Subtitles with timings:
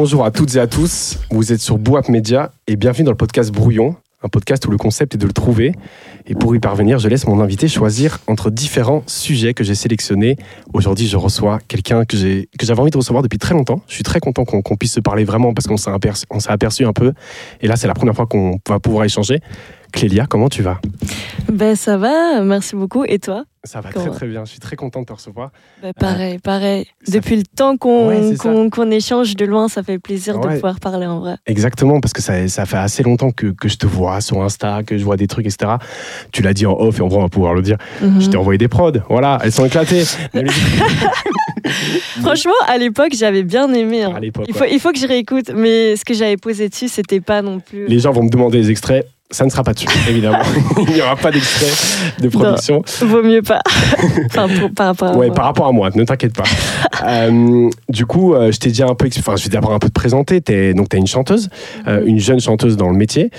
[0.00, 3.16] Bonjour à toutes et à tous, vous êtes sur Boap Media et bienvenue dans le
[3.16, 5.72] podcast Brouillon, un podcast où le concept est de le trouver.
[6.28, 10.36] Et pour y parvenir, je laisse mon invité choisir entre différents sujets que j'ai sélectionnés.
[10.72, 13.82] Aujourd'hui, je reçois quelqu'un que j'avais envie de recevoir depuis très longtemps.
[13.88, 16.92] Je suis très content qu'on puisse se parler vraiment parce qu'on s'est aperçu, aperçu un
[16.92, 17.12] peu.
[17.60, 19.40] Et là, c'est la première fois qu'on va pouvoir échanger.
[19.92, 20.80] Clélia, comment tu vas?
[21.50, 23.04] Ben ça va, merci beaucoup.
[23.04, 23.44] Et toi?
[23.64, 24.44] Ça va très très bien.
[24.44, 25.50] Je suis très content de te recevoir.
[25.82, 26.86] Ben, Pareil, pareil.
[27.02, 31.06] ça Depuis le temps qu'on Ouais, échange de loin, ça fait plaisir de pouvoir parler
[31.06, 31.36] en vrai.
[31.46, 34.82] Exactement, parce que ça, ça fait assez longtemps que, que je te vois sur Insta,
[34.84, 35.72] que je vois des trucs, etc.
[36.32, 37.76] Tu l'as dit en off et en vrai, on va pouvoir le dire.
[38.00, 38.20] Mhm.
[38.20, 38.92] Je t'ai envoyé des prods.
[39.08, 40.04] Voilà, elles sont éclatées.
[42.20, 44.04] Franchement, à l'époque, j'avais bien aimé.
[44.04, 44.12] hein.
[44.16, 44.20] à.
[44.22, 47.42] Il, faut, il faut que je réécoute, mais ce que j'avais posé dessus, c'était pas
[47.42, 47.86] non plus.
[47.86, 49.06] Les gens vont me demander des extraits.
[49.30, 50.38] Ça ne sera pas dessus, évidemment.
[50.88, 51.66] Il n'y aura pas d'extrait
[52.18, 52.82] de production.
[53.02, 53.60] Vaut mieux pas.
[54.30, 55.34] enfin, pour- par rapport à Ouais, moi.
[55.34, 56.44] par rapport à moi, ne t'inquiète pas.
[57.06, 59.86] Euh, du coup, euh, je t'ai dit un peu, enfin, je vais d'abord un peu
[59.86, 60.40] te présenter.
[60.40, 61.48] T'es, donc, tu es une chanteuse,
[61.86, 63.30] euh, une jeune chanteuse dans le métier.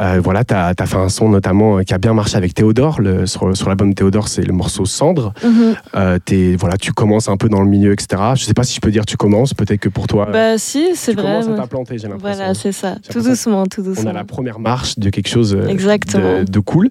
[0.00, 3.00] Voilà, tu as, fait un son notamment qui a bien marché avec Théodore.
[3.00, 5.32] Le, sur sur l'album Théodore, c'est le morceau Cendre.
[5.44, 5.76] Mhm.
[6.24, 8.20] T'es- voilà, tu commences un peu dans le milieu, etc.
[8.34, 10.96] Je sais pas si je peux dire tu commences, peut-être que pour toi, Bah si,
[10.96, 11.26] c'est tu vrai.
[11.40, 12.36] commences à t'implanter, j'ai l'impression.
[12.36, 12.96] Voilà, c'est ça.
[13.08, 14.10] Tout doucement, tout On doucement.
[14.10, 16.40] a la première marche de quelque chose euh, Exactement.
[16.40, 16.90] de, de cool.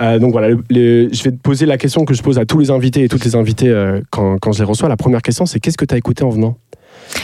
[0.00, 2.44] Euh, donc voilà, le- le- je vais te poser la question que je pose à
[2.44, 4.88] tous les invités et toutes les invités euh, quand, quand je les reçois.
[4.88, 6.56] La première question, c'est qu'est-ce que tu as écouté en venant?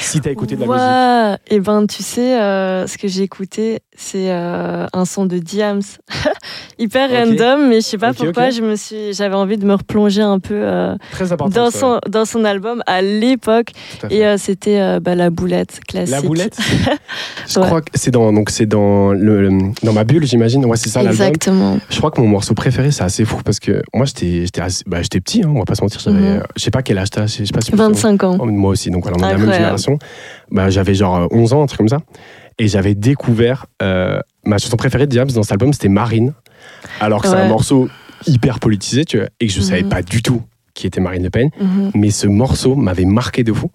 [0.00, 0.80] Si tu as écouté de la musique.
[1.50, 5.38] Ouais, et ben tu sais, euh, ce que j'ai écouté, c'est euh, un son de
[5.38, 5.82] Diams.
[6.78, 10.22] Hyper random, mais je sais pas pourquoi, je me suis, j'avais envie de me replonger
[10.22, 10.94] un peu euh,
[11.50, 13.70] dans, son, dans son album à l'époque.
[14.10, 16.14] Et c'était bah, La Boulette, classique.
[16.14, 16.58] La boulette
[17.48, 17.66] Je Ouais.
[17.66, 19.50] crois que c'est dans, donc c'est dans, le,
[19.82, 20.64] dans ma bulle, j'imagine.
[20.64, 21.26] Ouais, c'est ça l'album.
[21.26, 21.78] Exactement.
[21.90, 25.02] Je crois que mon morceau préféré, c'est assez fou parce que moi, j'étais j'étais bah,
[25.02, 26.00] j'étais petit, hein, on va pas se mentir.
[26.00, 28.24] J'avais, euh, Je sais pas quel âge t'as, je sais pas si tu peux- 25
[28.24, 28.36] ans.
[28.40, 29.71] Oh, moi aussi, donc voilà, on la même.
[29.76, 29.98] Génération.
[30.50, 32.00] Bah, j'avais genre euh, 11 ans, un truc comme ça.
[32.58, 36.32] Et j'avais découvert euh, ma chanson préférée de Diams dans cet album, c'était Marine.
[37.00, 37.88] Alors que c'est un morceau
[38.26, 39.88] hyper politisé, tu vois, et que je savais Mhm.
[39.88, 40.42] pas du tout
[40.74, 41.50] qui était Marine Le Pen.
[41.60, 41.90] Mhm.
[41.94, 43.70] Mais ce morceau m'avait marqué de fou.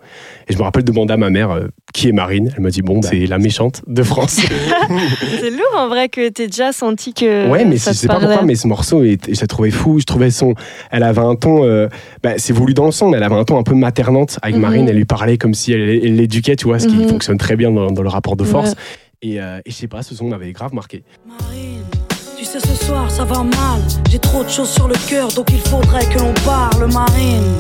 [0.48, 2.52] Et je me rappelle demander à ma mère euh, qui est Marine.
[2.56, 4.40] Elle m'a dit, bon, bah, c'est la méchante de France.
[5.40, 8.20] C'est lourd en vrai que t'aies déjà senti que ouais, mais ça je sais pas
[8.20, 9.10] pourquoi, mais ce morceau, je
[9.42, 10.00] l'ai trouvé fou.
[10.00, 10.56] Je trouvais son.
[10.92, 11.64] Elle avait un ton.
[11.64, 11.88] euh,
[12.24, 14.56] bah, c'est voulu dans le son, mais elle avait un ton un peu maternante avec
[14.56, 14.62] Mhm.
[14.62, 14.90] Marine.
[14.90, 17.08] Elle lui parlait comme si elle l'éduquait, tu vois, ce qui Mhm.
[17.10, 18.70] fonctionne très bien dans, dans le rapport de force.
[18.72, 18.76] Ouais.
[19.24, 21.04] Et, euh, et je sais pas, ce son m'avait grave marqué.
[21.28, 21.82] Marine,
[22.38, 23.82] tu sais ce soir ça va mal.
[24.10, 27.58] J'ai trop de choses sur le cœur donc il faudrait que l'on parle Marine.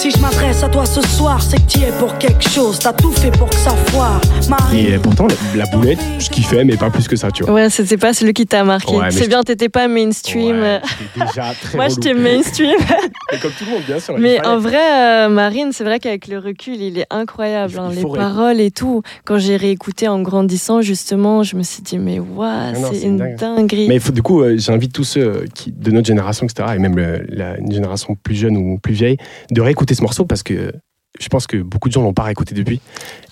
[0.00, 2.78] Si je m'adresse à toi ce soir, c'est que tu es pour quelque chose.
[2.78, 4.18] T'as tout fait pour que ça foire.
[4.48, 4.78] Marine.
[4.78, 5.34] Et euh, pourtant, la,
[5.64, 7.52] la boulette, je kiffais, mais pas plus que ça, tu vois.
[7.52, 8.96] Ouais, c'était pas celui qui t'a marqué.
[8.96, 10.58] Ouais, c'est bien, t'étais pas mainstream.
[10.58, 10.80] Ouais,
[11.16, 12.78] déjà très Moi, j'étais mainstream.
[13.32, 14.14] Et comme tout le monde, bien sûr.
[14.16, 17.74] il Mais en vrai, euh, Marine, c'est vrai qu'avec le recul, il est incroyable.
[17.78, 19.02] Hein, les paroles et tout.
[19.26, 23.18] Quand j'ai réécouté en grandissant, justement, je me suis dit, mais waouh, non, c'est une
[23.18, 23.36] dingue.
[23.36, 23.86] dinguerie.
[23.88, 26.96] Mais faut, du coup, euh, j'invite tous ceux qui, de notre génération, etc., et même
[26.96, 29.18] le- la, une génération plus jeune ou plus vieille,
[29.50, 30.72] de réécouter ce morceau parce que
[31.18, 32.80] je pense que beaucoup de gens l'ont pas réécouté depuis.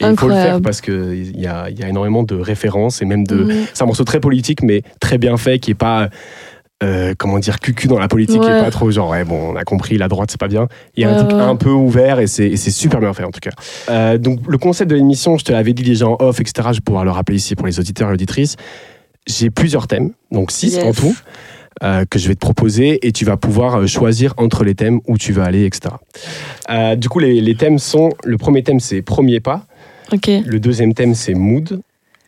[0.00, 3.04] Et il faut le faire parce qu'il y a, y a énormément de références et
[3.04, 3.48] même de.
[3.72, 6.08] C'est un morceau très politique, mais très bien fait, qui est pas.
[6.84, 8.60] euh, comment dire, cucu dans la politique, Ouais.
[8.62, 10.68] pas trop genre, ouais, bon, on a compris, la droite, c'est pas bien.
[10.96, 11.42] Il y a un truc ouais.
[11.42, 13.50] un peu ouvert et c'est et c'est super bien fait, en tout cas.
[13.90, 16.76] Euh, donc, le concept de l'émission, je te l'avais dit déjà en off, etc., je
[16.76, 18.54] vais pouvoir le rappeler ici pour les auditeurs et auditrices.
[19.26, 20.84] J'ai plusieurs thèmes, donc six Yes.
[20.84, 21.16] en tout
[21.84, 25.00] euh, que je vais te proposer et tu vas pouvoir euh, choisir entre les thèmes
[25.06, 25.94] où tu vas aller, etc.
[26.70, 29.66] Euh, du coup, les, les thèmes sont le premier thème, c'est premier pas.
[30.44, 31.80] Le deuxième thème, c'est mood.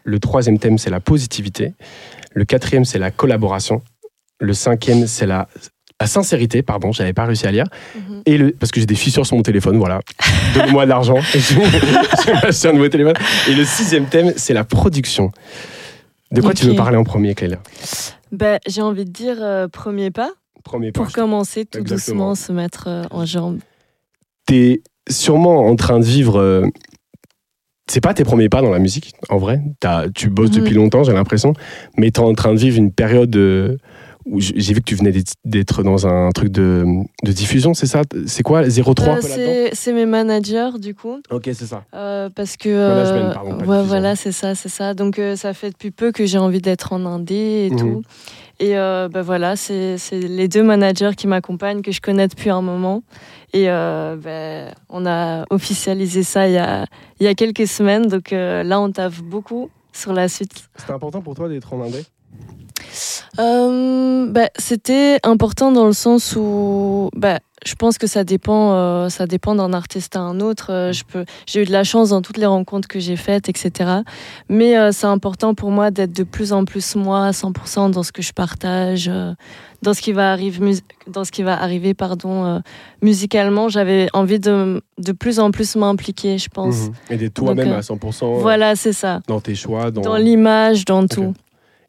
[0.05, 1.73] Le troisième thème, c'est la positivité.
[2.33, 3.83] Le quatrième, c'est la collaboration.
[4.39, 5.49] Le cinquième, c'est la,
[6.01, 6.63] la sincérité.
[6.63, 7.67] Pardon, j'avais pas réussi à lire.
[7.97, 8.23] Mhm.
[8.27, 10.01] Et le, parce que j'ai des fissures sur mon téléphone, voilà.
[10.55, 11.17] Donne-moi de l'argent.
[12.43, 13.17] M'acheter un nouveau téléphone.
[13.49, 15.33] Et le sixième thème, c'est la production.
[16.31, 17.59] De quoi tu veux parler en premier, Clélia?
[18.33, 20.31] Bah, j'ai envie de dire euh, premier pas
[20.65, 21.03] Premier pas.
[21.03, 22.31] pour commencer tout Exactement.
[22.31, 23.61] doucement, se mettre euh, en jambes.
[24.47, 26.39] t'es sûrement en train de vivre.
[26.39, 26.67] euh,
[27.91, 29.61] c'est pas tes premiers pas dans la musique, en vrai.
[29.81, 30.57] T'as- tu bosses Mhm.
[30.61, 31.55] depuis longtemps, j'ai l'impression.
[31.97, 33.35] Mais t'es en train de vivre une période
[34.37, 35.13] j'ai vu que tu venais
[35.45, 36.85] d'être- dans un truc de,
[37.25, 38.03] de diffusion, c'est ça?
[38.27, 41.21] C'est quoi 03 un Euh, c'est mes managers, du coup.
[41.31, 41.85] Ok, c'est ça.
[41.95, 43.87] Euh, parce que Management, euh, pardon, pas ouais diffusion.
[43.87, 47.05] voilà c'est ça c'est ça donc ça fait depuis peu que j'ai envie d'être en
[47.07, 47.79] indé et Mhm.
[47.79, 48.03] tout
[48.61, 52.51] et euh, bah voilà c'est c'est les deux managers qui m'accompagnent que je connais depuis
[52.51, 53.03] un moment
[53.53, 56.87] et euh, bah, on a officialisé ça il y a
[57.19, 60.93] il y a quelques semaines donc euh, là on taffe beaucoup sur la suite C'était
[60.93, 62.05] important pour toi d'être en indé?
[63.39, 69.09] Euh, bah, C'était important dans le sens où bah, je pense que ça dépend, euh,
[69.11, 70.73] ça dépend d'un artiste à un autre.
[70.73, 73.49] Euh, je peux, j'ai eu de la chance dans toutes les rencontres que j'ai faites,
[73.49, 73.91] etc.
[74.49, 78.03] Mais euh, c'est important pour moi d'être de plus en plus moi, à 100% dans
[78.03, 79.11] ce que je partage,
[79.83, 82.63] dans ce qui va arriver, dans ce qui va arriver, pardon,
[83.03, 83.69] musicalement.
[83.69, 86.89] J'avais envie de de plus en plus m'impliquer, je pense.
[86.89, 86.93] Mhm.
[87.11, 89.21] Et d'être toi-même à 100% euh, Voilà, c'est ça.
[89.27, 89.91] dans tes choix.
[89.91, 90.03] Dans...
[90.03, 91.35] Dans l'image, dans tout.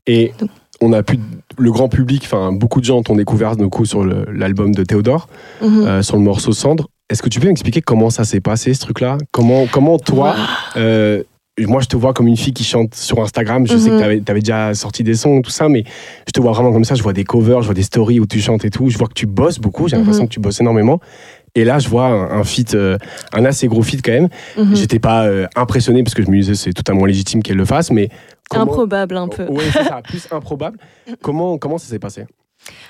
[0.07, 0.49] Et Donc-
[0.81, 1.17] on a pu,
[1.57, 5.27] le grand public, enfin beaucoup de gens t'ont découvert du coup sur l'album de Théodore,
[5.61, 5.83] Mhm.
[5.85, 6.87] euh, sur le morceau Cendre.
[7.09, 9.17] Est-ce que tu peux m'expliquer comment ça s'est passé ce truc-là?
[9.31, 10.35] Comment, comment toi,
[10.77, 11.23] euh,
[11.59, 13.67] moi je te vois comme une fille qui chante sur Instagram.
[13.67, 13.97] Je sais Mhm.
[13.99, 15.83] que tu avais, déjà sorti des sons, tout ça, mais
[16.25, 16.95] je te vois vraiment comme ça.
[16.95, 18.89] Je vois des covers, je vois des stories où tu chantes et tout.
[18.89, 19.87] Je vois que tu bosses beaucoup.
[19.87, 20.29] J'ai l'impression Mhm.
[20.29, 20.99] que tu bosses énormément.
[21.53, 22.97] Et là, je vois un, un feat, euh,
[23.33, 24.29] un assez gros feat quand même.
[24.57, 24.73] Mhm.
[24.73, 27.91] J'étais pas euh, impressionné parce que je me disais c'est totalement légitime qu'elle le fasse,
[27.91, 28.07] mais
[28.51, 29.45] comment- Improbable un peu.
[29.49, 30.77] Oui, c'est ça, plus improbable.
[31.21, 32.25] Comment, comment ça s'est passé?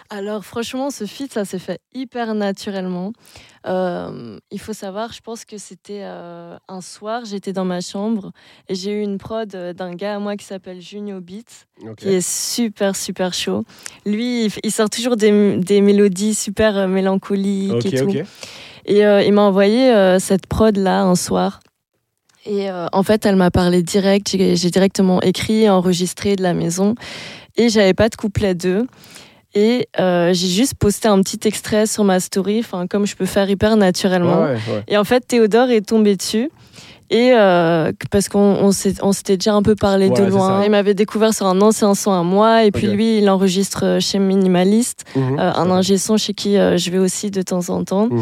[0.09, 3.13] Alors franchement, ce feat, ça s'est fait hyper naturellement.
[3.67, 8.31] Euh, il faut savoir, je pense que c'était euh, un soir, j'étais dans ma chambre
[8.67, 11.65] et j'ai eu une prod euh, d'un gars à moi qui s'appelle Junio Beats,
[11.97, 13.63] qui est super super chaud.
[14.05, 18.11] Lui, il, sort toujours des, des mélodies super mélancoliques et tout.
[18.85, 21.59] Et euh, il m'a envoyé cette prod là un soir.
[22.45, 24.29] Et euh, en fait, elle m'a parlé direct.
[24.31, 26.95] J'ai directement écrit, enregistré de la maison.
[27.57, 28.87] Et j'avais pas de couplet 2.
[29.53, 33.49] Et euh, j'ai juste posté un petit extrait sur ma story, comme je peux faire
[33.49, 34.43] hyper naturellement.
[34.43, 34.83] Ouais, ouais.
[34.87, 36.49] Et en fait, Théodore est tombé dessus.
[37.13, 40.63] Et euh, parce qu'on s'était déjà un peu parlé de loin.
[40.63, 42.63] Il m'avait découvert sur un ancien son à moi.
[42.63, 45.37] Et puis lui, il enregistre chez Minimaliste, Mhm.
[45.37, 48.07] euh, un ingé son chez qui euh, je vais aussi de temps en temps.
[48.09, 48.21] Mhm.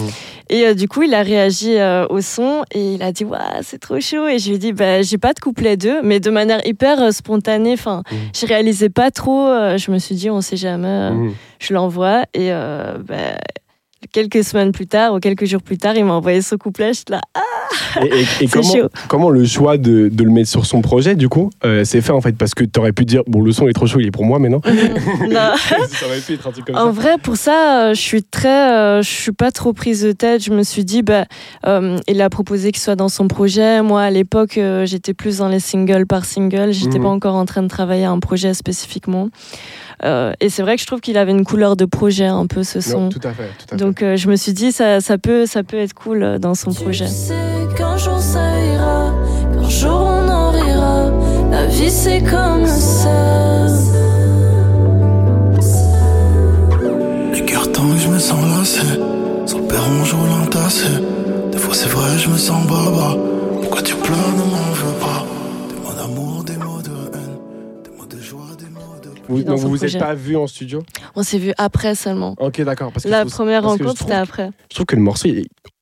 [0.50, 3.39] Et euh, du coup, il a réagi euh, au son et il a dit Waouh,
[3.62, 4.27] c'est trop chaud.
[4.27, 7.00] Et je lui ai dit bah, J'ai pas de couplet 2, mais de manière hyper
[7.00, 7.74] euh, spontanée.
[7.74, 8.18] Enfin, Mhm.
[8.35, 9.47] je réalisais pas trop.
[9.50, 10.88] euh, je me suis dit On sait jamais.
[10.88, 11.33] euh, Mhm.
[11.59, 12.24] Je l'envoie.
[12.33, 13.15] Et euh, bah,
[14.12, 16.90] quelques semaines plus tard ou quelques jours plus tard, il m'a envoyé ce couplet.
[16.90, 17.42] Je suis là Ah,
[18.04, 18.88] Et, et- et c'est comment, chaud.
[19.07, 22.12] comment le choix de, de le mettre sur son projet, du coup, euh, c'est fait
[22.12, 22.38] en fait?
[22.38, 24.25] Parce que tu aurais pu dire, bon, le son est trop chaud, il est pour
[24.25, 24.62] moi, mais non.
[25.30, 25.54] Non.
[25.57, 26.92] ça aurait pu être un truc comme En ça.
[26.92, 30.44] vrai, pour ça, euh, je suis très, euh, je suis pas trop prise de tête.
[30.44, 31.25] Je me suis dit, bah,
[31.68, 33.81] euh, il a proposé qu'il soit dans son projet.
[33.81, 36.72] Moi, à l'époque, j'étais plus dans les singles par single.
[36.72, 37.04] J'étais Mhm.
[37.04, 39.30] pas encore en train de travailler un projet spécifiquement.
[40.04, 42.63] Euh, et c'est vrai que je trouve qu'il avait une couleur de projet un peu
[42.63, 43.01] ce son.
[43.01, 43.50] Non, tout à fait.
[43.57, 43.75] Tout à fait.
[43.78, 46.56] Donc, euh, je me suis dit, ça, ça peut, ça peut être cool euh, dans
[46.56, 47.06] son projet.
[47.06, 47.34] Tu sais
[47.78, 49.13] qu'un jour ça ira,
[49.54, 51.12] qu'un jour on en rira.
[51.51, 53.68] La vie c'est comme ça.
[57.34, 58.81] Les cœurs tendent, je me sens lassé.
[59.45, 60.88] Sur le perron, je roule entassé.
[61.52, 63.16] Des fois, c'est vrai, je me sens baba.
[63.62, 64.99] Pourquoi tu pleures, ne m'en veux
[69.30, 70.81] vous, donc vous vous êtes pas vu en studio
[71.16, 72.36] On s'est vu après seulement.
[72.40, 72.92] Ok, d'accord.
[72.92, 74.50] parce que La trouve- première parce rencontre, c'était après.
[74.70, 75.30] Je trouve que le morceau,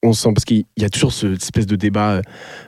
[0.04, 2.22] on sent parce qu'il y a toujours ce- cette espèce de débat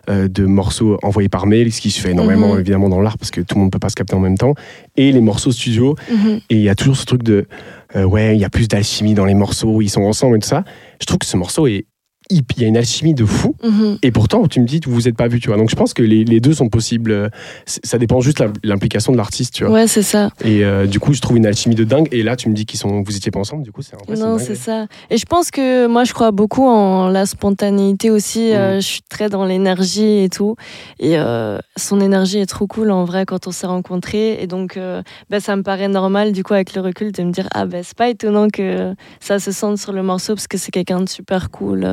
[0.10, 2.60] euh, de morceaux envoyés par mail, ce qui se fait énormément Mhm.
[2.62, 4.56] évidemment dans l'art parce que tout le monde peut pas se capter en même temps,
[4.98, 5.96] et les morceaux studio.
[6.12, 6.40] Mhm.
[6.50, 7.46] Et il y a toujours ce truc de
[7.96, 10.48] euh, ouais, il y a plus d'alchimie dans les morceaux, ils sont ensemble et tout
[10.48, 10.64] ça.
[11.02, 11.86] Je trouve que ce morceau est
[12.30, 13.56] il y a une alchimie de fou.
[13.64, 13.98] Mhm.
[14.04, 15.57] Et pourtant, tu me dis, vous vous êtes pas vu, tu vois.
[15.57, 17.31] Donc je pense que les, les deux sont possibles.
[17.66, 19.74] c'est- Ça dépend juste de la- l'implication de l'artiste, tu vois.
[19.74, 20.30] Ouais, c'est ça.
[20.44, 22.07] Et euh, du coup, je trouve une alchimie de dingue.
[22.12, 23.64] Et là, tu me dis qu'ils sont, vous étiez pas ensemble.
[23.64, 24.86] Du coup, c'est en vrai, Non, c'est ça.
[25.09, 28.50] Et je pense que moi, je crois beaucoup en la spontanéité aussi.
[28.50, 28.56] Mhm.
[28.56, 30.56] Euh, je suis très dans l'énergie et tout.
[31.00, 34.42] Et euh, son énergie est trop cool en vrai quand on s'est rencontrés.
[34.42, 34.78] Et donc,
[35.30, 37.81] bah, ça me paraît normal, du coup, avec le recul, de me dire Ah, ben
[37.83, 41.09] c'est pas étonnant que ça se sente sur le morceau parce que c'est quelqu'un de
[41.09, 41.88] super cool.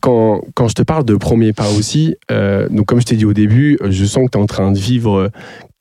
[0.00, 3.24] Quand, quand je te parle de premier pas aussi, euh, donc comme je t'ai dit
[3.24, 5.28] au début, euh, je sens que tu es en train de vivre euh,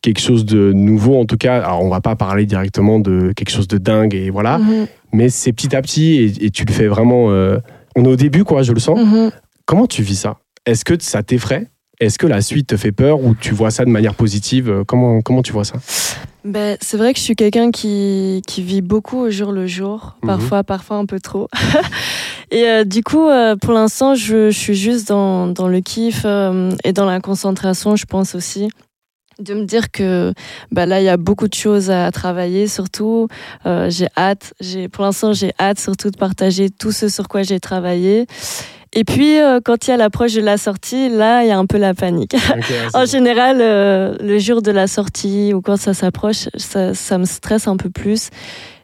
[0.01, 1.57] quelque chose de nouveau en tout cas.
[1.61, 5.29] Alors on va pas parler directement de quelque chose de dingue et voilà, Mhm, mais
[5.29, 7.31] c'est petit à petit et, et tu le fais vraiment.
[7.31, 7.57] euh,
[7.95, 8.99] on est au début quoi, je le sens.
[8.99, 9.31] mhm.
[9.65, 10.37] Comment tu vis ça?
[10.65, 11.67] Est-ce que ça t'effraie?
[11.99, 14.83] Est-ce que la suite te fait peur ou tu vois ça de manière positive Euh,
[14.85, 15.75] comment, comment tu vois ça?
[16.45, 20.15] Ben, c'est vrai que je suis quelqu'un qui, qui vit beaucoup au jour le jour,
[20.21, 20.27] Mhm.
[20.27, 21.49] parfois, parfois un peu trop.
[22.51, 26.21] et euh, du coup, euh, pour l'instant, je, je suis juste dans, dans le kiff
[26.25, 28.69] euh, et dans la concentration, je pense aussi.
[29.39, 30.33] De me dire que
[30.71, 33.27] bah là, il y a beaucoup de choses à travailler, surtout.
[33.67, 37.43] Euh, j'ai hâte, j'ai, pour l'instant, j'ai hâte surtout de partager tout ce sur quoi
[37.43, 38.25] j'ai travaillé.
[38.93, 41.57] Et puis, euh, quand il y a l'approche de la sortie, là, il y a
[41.57, 42.35] un peu la panique.
[42.93, 47.25] En général, euh, le jour de la sortie ou quand ça s'approche, ça, ça me
[47.25, 48.29] stresse un peu plus.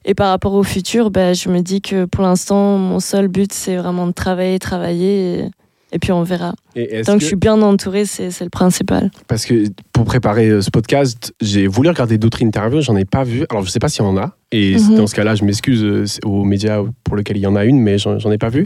[0.06, 3.54] Et par rapport au futur, ben, je me dis que pour l'instant, mon seul but,
[3.54, 5.46] c'est vraiment de travailler, travailler et,
[5.94, 6.54] Et puis on verra.
[6.76, 9.12] Et Tant que que- je suis bien entourée, c'est le principal.
[9.28, 13.24] Parce que pour préparer euh, ce podcast, j'ai voulu regarder d'autres interviews, j'en ai pas
[13.24, 13.46] vu.
[13.50, 14.36] Alors je sais pas s'il y en a.
[14.52, 14.96] Et Mhm.
[14.96, 17.98] dans ce cas-là, je m'excuse aux médias pour lesquels il y en a une, mais
[17.98, 18.66] j'en ai pas vu.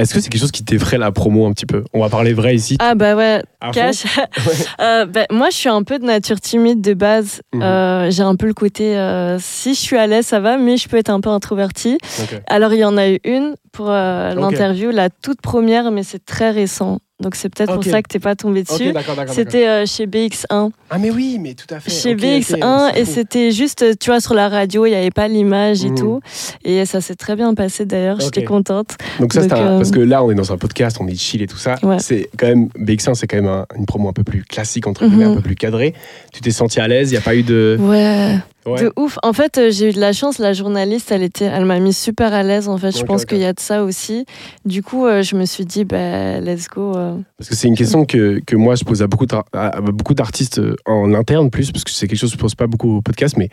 [0.00, 1.84] Est-ce que c'est quelque chose qui t'effraie la promo un petit peu?
[1.92, 2.76] On va parler vrai ici.
[2.80, 4.04] Ah bah ouais, à cash.
[4.80, 7.42] Euh, ben, moi, je suis un peu de nature timide de base.
[7.52, 7.62] Mhm.
[7.62, 10.76] Euh, J'ai un peu le côté, euh, si je suis à l'aise, ça va, mais
[10.76, 11.98] je peux être un peu introvertie.
[12.46, 16.24] Alors, il y en a eu une pour euh, l'interview, la toute première, mais c'est
[16.24, 17.00] très récent.
[17.20, 18.92] Donc, c'est peut-être pour ça que t'es pas tombé dessus.
[18.92, 19.14] d'accord.
[19.28, 20.70] c'était euh, chez BX1.
[20.88, 21.90] Ah mais oui, mais tout à fait.
[21.90, 24.96] Chez Ok, ok, BX1, c'est et c'était juste, tu vois, sur la radio, il n'y
[24.96, 25.98] avait pas l'image et Mhm.
[25.98, 26.20] tout.
[26.64, 28.96] Et ça s'est très bien passé d'ailleurs, j'étais contente.
[29.20, 31.06] Donc ça, c'est Donc, un- euh, parce que là, on est dans un podcast, on
[31.06, 31.76] est chill et tout ça.
[31.82, 31.98] Ouais.
[31.98, 35.06] C'est quand même BX1, c'est quand même un- une promo un peu plus classique entre
[35.06, 35.32] guillemets, Mhm.
[35.32, 35.94] un peu plus cadrée.
[36.32, 37.76] Tu t'es senti à l'aise, il y a pas eu de.
[37.80, 38.36] Ouais.
[38.66, 38.82] Ouais.
[38.82, 39.18] De ouf.
[39.22, 40.38] En fait, euh, j'ai eu de la chance.
[40.38, 42.68] La journaliste, elle était, elle m'a mis super à l'aise.
[42.68, 44.26] En fait, je pense qu'il y a de ça aussi.
[44.66, 46.94] Du coup, euh, je me suis dit, bah, let's go.
[46.94, 47.16] euh.
[47.38, 49.80] Parce que c'est une question que, que moi je pose à beaucoup d'ar- à à
[49.80, 52.96] beaucoup d'artistes en interne plus, parce que c'est quelque chose que je pose pas beaucoup
[52.98, 53.48] au podcast, mais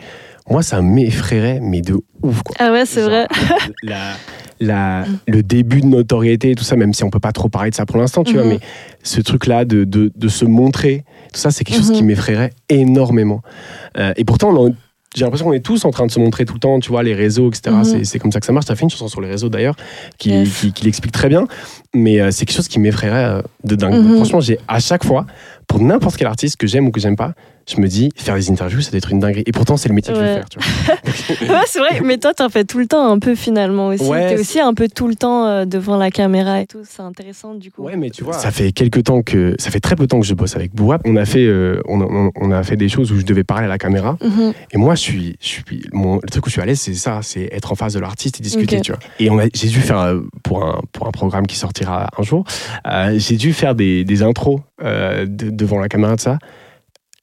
[0.50, 2.56] moi ça m'effraierait, mais de ouf quoi.
[2.60, 3.28] Ah ouais, c'est vrai.
[3.84, 4.14] La,
[4.60, 7.70] la, le début de notoriété et tout ça, même si on peut pas trop parler
[7.70, 8.50] de ça pour l'instant, tu vois, Mhm.
[8.50, 8.60] mais
[9.04, 11.96] ce truc-là de, de, de se montrer, tout ça, c'est quelque chose Mhm.
[11.98, 13.42] qui m'effraierait énormément.
[13.98, 14.76] Euh, et pourtant, on en-
[15.18, 17.02] j'ai l'impression qu'on est tous en train de se montrer tout le temps, tu vois,
[17.04, 17.76] les réseaux, etc.
[17.76, 17.84] Mhm.
[17.84, 18.66] C'est- C'est comme ça que ça marche.
[18.68, 19.76] Tu as fait une chanson sur les réseaux d'ailleurs
[20.18, 20.60] qui, Yes.
[20.62, 21.48] qui, qui l'explique très bien,
[21.94, 23.96] mais euh, c'est quelque chose qui m'effraierait euh, de dingue.
[23.96, 24.16] Mhm.
[24.16, 25.26] Franchement, j'ai à chaque fois,
[25.68, 27.34] pour n'importe quel artiste que j'aime ou que j'aime pas,
[27.68, 29.44] je me dis, faire des interviews, ça doit être une dinguerie.
[29.46, 30.36] Et pourtant, c'est le métier que je veux Ouais.
[30.36, 31.54] faire, tu vois.
[31.60, 32.02] ouais, c'est vrai.
[32.04, 34.04] Mais toi, t'en fais tout le temps un peu finalement aussi.
[34.06, 36.80] Ouais, T'es aussi un peu tout le temps euh, devant la caméra et tout.
[36.88, 37.84] C'est intéressant du coup.
[37.84, 40.20] Ouais, mais tu vois, ça fait quelques temps que, ça fait très peu de temps
[40.20, 41.02] que je bosse avec Bouap.
[41.06, 43.66] On a fait, euh, on, a, on a fait des choses où je devais parler
[43.66, 44.18] à la caméra.
[44.24, 44.54] Mhm.
[44.72, 46.94] Et moi, je suis, je suis, mon, le truc où je suis à l'aise, c'est
[46.94, 49.00] ça, c'est être en face de l'artiste et discuter, tu vois.
[49.20, 52.24] Et on a, j'ai dû faire euh, pour un, pour un programme qui sortira un
[52.24, 52.46] jour,
[52.88, 56.38] euh, j'ai dû faire des, des intros euh, de- devant la caméra de ça.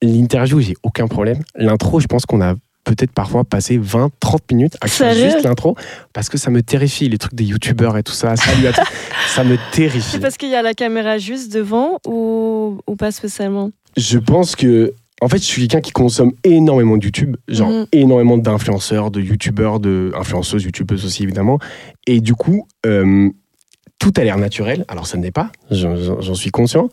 [0.03, 1.43] L'interview, j'ai aucun problème.
[1.55, 5.75] L'intro, je pense qu'on a peut-être parfois passé 20, 30 minutes à faire juste l'intro
[6.13, 8.37] parce que ça me terrifie, les trucs des youtubeurs et tout ça.
[8.37, 8.83] Salut à tous.
[9.35, 10.03] ça me terrifie.
[10.13, 13.71] C'est parce qu'il y a la caméra juste devant ou, ou pas spécialement?
[13.97, 17.87] Je pense que, en fait, je suis quelqu'un qui consomme énormément de YouTube, genre Mhm.
[17.93, 21.59] énormément d'influenceurs, de YouTubeurs, de influenceuses, YouTubeuses aussi évidemment.
[22.07, 23.31] Et du coup, euh,
[23.99, 24.85] tout a l'air naturel.
[24.89, 26.91] Alors, ça ne l'est pas, j'en suis conscient.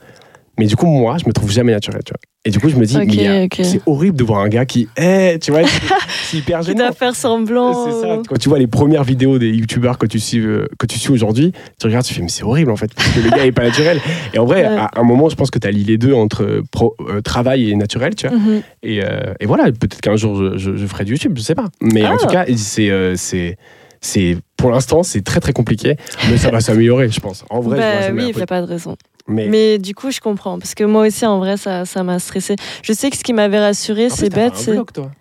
[0.62, 2.20] Mais du coup, moi, je me trouve jamais naturel, tu vois.
[2.46, 3.60] Et du coup, je me dis, Ok, mais il y a- ok.
[3.64, 6.86] c'est horrible de voir un gars qui, eh, tu vois, c'est hyper Qui gênant.
[6.86, 7.74] doit faire semblant.
[7.86, 8.12] C'est ça.
[8.14, 11.00] euh, Quand tu vois les premières vidéos des youtubeurs que tu suis, euh, que tu
[11.00, 13.44] suis aujourd'hui, tu regardes, tu fais, mais c'est horrible en fait, parce que le gars
[13.44, 14.00] est pas naturel.
[14.36, 14.78] Et en vrai, Ouais.
[14.78, 17.72] à un moment, je pense que tu allies les deux entre euh, pro- euh, travail
[17.72, 18.38] et naturel, tu vois.
[18.38, 18.62] mhm.
[18.84, 21.56] Et, euh, et voilà, peut-être qu'un jour, je, je- je ferai du YouTube, je sais
[21.56, 21.70] pas.
[21.82, 22.18] Mais en Ah.
[22.20, 22.92] tout cas, c'est.
[22.92, 25.96] euh, c'est pour l'instant c'est très très compliqué
[26.30, 28.46] mais ça va s'améliorer je pense en vrai je vois Bah oui, il n'y a
[28.48, 28.96] pas de raison.
[29.32, 30.60] Mais, Mais du coup, je comprends.
[30.60, 32.56] Parce que moi aussi, en vrai, ça ça m'a stressé.
[32.84, 34.72] Je sais que ce qui m'avait rassuré, c'est bête, un c'est.
[34.74, 35.12] vlog toi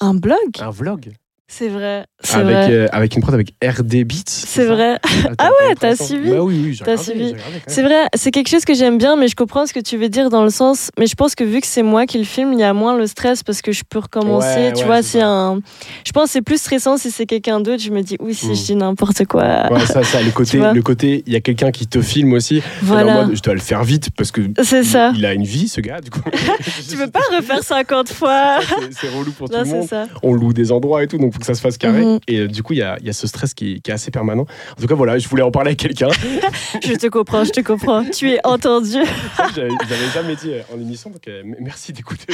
[0.00, 1.12] Un blog un vlog?
[1.52, 2.04] C'est vrai.
[2.32, 2.70] Avec, vrai.
[2.72, 4.98] euh, avec une prod avec RD Beats C'est vrai.
[5.38, 7.34] ah ouais, t'as suivi bah oui oui regardé, suivi.
[7.66, 10.08] C'est vrai, c'est quelque chose que j'aime bien, mais je comprends ce que tu veux
[10.08, 10.90] dire dans le sens.
[10.96, 12.96] Mais je pense que vu que c'est moi qui le filme, il y a moins
[12.96, 14.46] le stress parce que je peux recommencer.
[14.46, 15.60] Ouais, tu ouais, vois, si un.
[16.06, 17.82] Je pense que c'est plus stressant si c'est quelqu'un d'autre.
[17.82, 19.66] Je me dis, oui, si je dis n'importe quoi.
[19.72, 22.62] Ouais, ça, ça, le côté, le côté, il y a quelqu'un qui te filme aussi.
[22.82, 25.12] Je dois le faire vite parce que C'est il- ça.
[25.16, 26.00] Il, a une vie, ce gars.
[26.00, 26.20] Du coup,
[26.88, 28.58] Tu peux pas refaire 50 fois.
[28.92, 29.88] C'est- relou pour tout Non, le c'est monde.
[29.88, 30.06] ça.
[30.22, 32.04] On loue des endroits et tout, donc faut que ça se fasse carré.
[32.04, 32.18] Mhm.
[32.28, 34.10] Et euh, du coup, il y a, y a ce stress qui, qui est assez
[34.10, 34.46] permanent.
[34.76, 36.08] En tout cas, voilà, je voulais en parler avec quelqu'un.
[36.84, 38.04] Je te comprends, je te comprends.
[38.04, 38.92] Tu es entendu.
[39.54, 42.26] J'avais jamais dit euh, en émission, donc euh, merci d'écouter.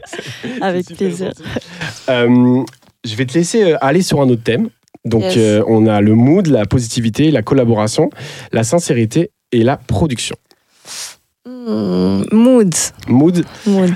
[0.60, 1.32] Avec plaisir.
[2.08, 2.62] Euh,
[3.04, 4.68] je vais te laisser aller sur un autre thème.
[5.04, 5.36] Donc, Yes.
[5.38, 8.10] euh, on a le mood, la positivité, la collaboration,
[8.52, 10.36] la sincérité et la production.
[11.46, 12.74] Hmm, mood.
[13.06, 13.94] Mood, Mood.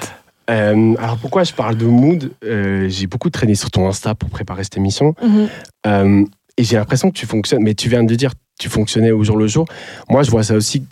[0.50, 4.28] Euh, alors pourquoi je parle de mood Euh, J'ai beaucoup traîné sur ton Insta pour
[4.30, 5.48] préparer cette émission Mhm.
[5.86, 6.24] Euh,
[6.56, 9.36] et j'ai l'impression que tu fonctionnes, mais tu viens de dire tu fonctionnais au jour
[9.36, 9.66] le jour.
[10.10, 10.84] Moi je vois ça aussi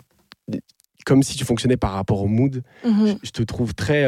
[1.05, 2.63] comme si tu fonctionnais par rapport au mood.
[2.85, 3.07] Mhm.
[3.07, 4.05] Je, je te trouve très,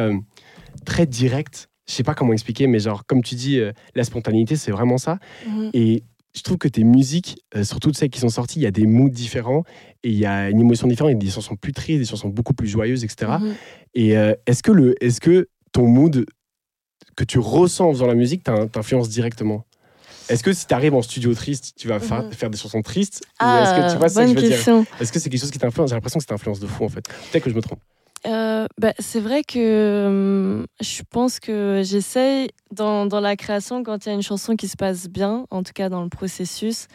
[0.86, 1.70] très direct.
[1.88, 3.60] Je sais pas comment expliquer, mais genre comme tu dis,
[3.96, 5.20] la spontanéité c'est vraiment ça.
[5.48, 5.70] Mhm.
[5.74, 6.04] Et
[6.36, 8.72] je trouve que tes musiques, euh, sur toutes celles qui sont sorties, il y a
[8.72, 9.64] des moods différents
[10.04, 11.12] et il y a une émotion différente.
[11.12, 13.34] Il y a des chansons plus tristes, des chansons beaucoup plus joyeuses, etc.
[13.40, 13.54] Mhm.
[13.94, 16.26] Et euh, est-ce que, le, est que ton mood
[17.16, 19.66] que tu ressens en faisant la musique t'in- t'influence directement?
[20.30, 22.32] Est-ce que si tu arrives en studio triste, tu vas fa- Mhm.
[22.32, 23.22] faire des chansons tristes?
[23.42, 24.08] Ou est-ce que Ah, tu vois.
[24.08, 25.90] Est-ce que c'est quelque chose qui t'influence?
[25.90, 27.06] J'ai l'impression que ça t'influence de fou en fait.
[27.32, 27.80] Peut-être que je me trompe.
[28.26, 34.06] Euh, bah, c'est vrai que hum, je pense que j'essaye dans, dans la création, quand
[34.06, 36.88] il y a une chanson qui se passe bien, en tout cas dans le processus,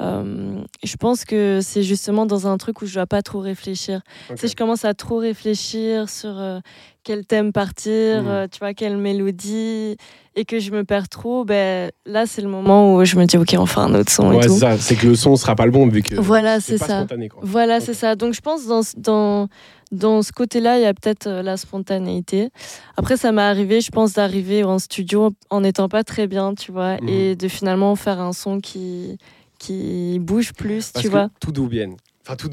[0.00, 4.02] euh, je pense que c'est justement dans un truc où je dois pas trop réfléchir.
[4.36, 6.60] Si je commence à trop réfléchir sur euh,
[7.02, 8.28] quel thème partir, Mm.
[8.28, 9.96] euh, tu vois, quelle mélodie,
[10.34, 13.38] et que je me perds trop, ben, là, c'est le moment où je me dis,
[13.38, 14.58] OK, on fait un autre son Ouais, et c'est tout.
[14.58, 14.76] ça.
[14.76, 16.98] C'est que le son sera pas le bon vu que Voilà, c'est ça.
[16.98, 17.28] spontané.
[17.30, 17.40] Quoi.
[17.42, 18.16] Voilà, c'est ça.
[18.16, 19.48] Donc je pense dans, dans,
[19.92, 22.50] dans ce côté-là, il y a peut-être euh, la spontanéité.
[22.96, 26.72] Après, ça m'est arrivé, je pense, d'arriver en studio en n'étant pas très bien, tu
[26.72, 27.08] vois, Mhm.
[27.08, 29.18] et de finalement faire un son qui,
[29.58, 31.28] qui bouge plus, Parce tu que vois.
[31.40, 31.96] tout doubienne.
[32.26, 32.48] Enfin, tout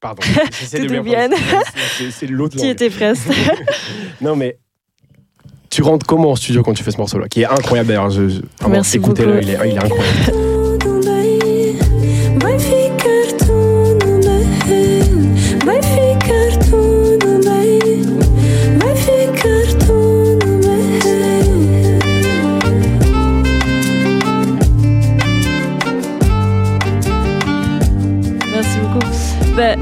[0.00, 0.20] pardon.
[0.86, 2.10] Tout bien prononcer.
[2.10, 3.28] C'est- l'autre Qui était presque.
[4.20, 4.58] Non, mais
[5.70, 8.10] tu rentres comment en studio quand tu fais ce morceau-là Qui est incroyable d'ailleurs.
[8.10, 9.44] Je, Merci écoutez-le, beaucoup.
[9.44, 10.32] il est, il est incroyable.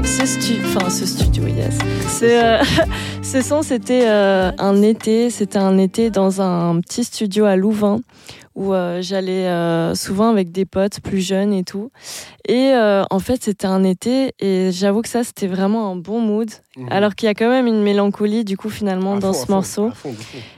[0.03, 1.77] Ce, stu- enfin, ce studio, yes.
[2.07, 2.63] C'est, euh,
[3.23, 5.29] ce son, c'était euh, un été.
[5.29, 7.99] C'était un été dans un petit studio à Louvain
[8.55, 9.47] où euh, j'allais
[9.95, 11.91] souvent avec des potes plus jeunes et tout.
[12.47, 16.49] Et en fait, c'était un été et j'avoue que ça, c'était vraiment un bon mood.
[16.77, 16.87] Mhm.
[16.91, 19.51] Alors qu'il y a quand même une mélancolie, du coup, finalement, À dans fond, ce
[19.51, 19.91] à morceau.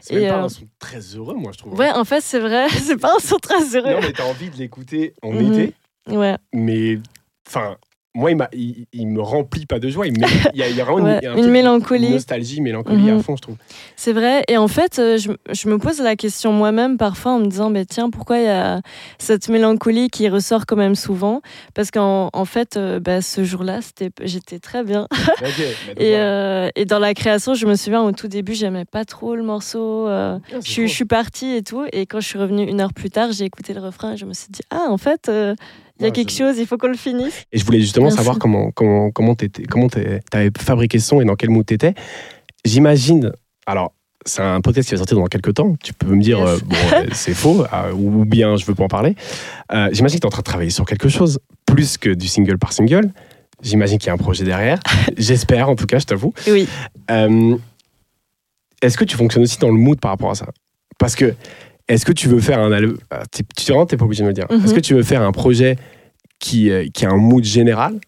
[0.02, 1.74] C'est même pas un son très heureux, moi, je trouve.
[1.78, 2.68] Ouais, en fait, c'est vrai.
[2.70, 3.94] c'est pas un son très heureux.
[3.94, 5.54] Non, mais t'as envie de l'écouter en Mhm.
[5.54, 5.74] été,
[6.10, 6.36] Ouais.
[6.54, 7.00] mais
[7.48, 7.76] enfin,
[8.16, 10.08] moi, il, il, il me remplit pas de joie.
[10.08, 12.08] Il, y, a, il y a vraiment Ouais, une, un mélancolie.
[12.08, 13.22] Une nostalgie, mélancolie à Mhm.
[13.24, 13.56] fond, je trouve.
[13.96, 14.44] C'est vrai.
[14.48, 17.70] Et en fait, euh, je, je me pose la question moi-même parfois en me disant,
[17.70, 18.82] bah, tiens, pourquoi il y a
[19.20, 21.42] cette mélancolie qui ressort quand même souvent?
[21.74, 23.80] Parce qu'en en fait, euh, bah, ce jour-là,
[24.24, 25.08] j'étais très bien.
[25.98, 29.36] Et, euh, et dans la création, je me souviens au tout début, j'aimais pas trop
[29.36, 30.08] le morceau.
[30.08, 30.88] euh, Ah, je, suis- cool.
[30.90, 31.84] je suis partie et tout.
[31.92, 34.26] Et quand je suis revenue une heure plus tard, j'ai écouté le refrain et je
[34.26, 35.56] me suis dit, ah, en fait, euh,
[36.00, 37.44] il y a Ouais, quelque je- chose, il faut qu'on le finisse.
[37.52, 38.18] Et je voulais justement Merci.
[38.18, 41.94] savoir comment comment comment t'étais- comment t'avais fabriqué ce son et dans quel mood t'étais.
[42.64, 43.32] J'imagine.
[43.66, 43.94] Alors.
[44.28, 45.76] C'est un podcast qui va sortir dans quelques temps.
[45.84, 46.48] Tu peux me dire, Yes.
[46.50, 49.14] euh, bon, euh, c'est faux, euh, ou bien je veux pas en parler.
[49.72, 52.28] Euh, J'imagine que tu es en train de travailler sur quelque chose, plus que du
[52.28, 53.12] single par single.
[53.62, 54.80] J'imagine qu'il y a un projet derrière.
[55.18, 56.34] J'espère, en tout cas, je t'avoue.
[56.48, 56.68] Oui.
[58.82, 60.48] Est-ce que tu fonctionnes aussi dans le mood par rapport à ça?
[60.98, 61.36] Parce que,
[61.88, 63.44] est-ce que tu veux faire un album ah, t'es-
[63.98, 64.48] pas obligé de me le dire.
[64.50, 64.64] Mhm.
[64.66, 65.78] Est-ce que tu veux faire un projet
[66.40, 68.00] qui, euh, qui a un mood général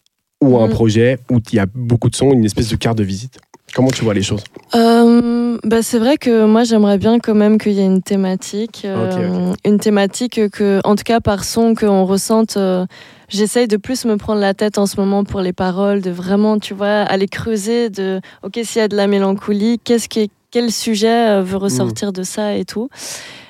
[0.42, 0.72] ou un Mhm.
[0.72, 3.38] projet où il y a beaucoup de sons, une espèce de carte de visite?
[3.76, 4.44] Comment tu vois les choses?
[4.76, 8.84] Euh, bah, c'est vrai que moi j'aimerais bien quand même qu'il y ait une thématique,
[8.86, 12.58] euh, une thématique que, en tout cas par son, qu'on ressente.
[12.58, 12.86] euh,
[13.30, 16.60] J'essaye de plus me prendre la tête en ce moment pour les paroles, de vraiment,
[16.60, 20.32] tu vois, aller creuser de, ok, s'il y a de la mélancolie, qu'est-ce qui est-
[20.50, 22.88] quel sujet euh, veut ressortir de ça et tout.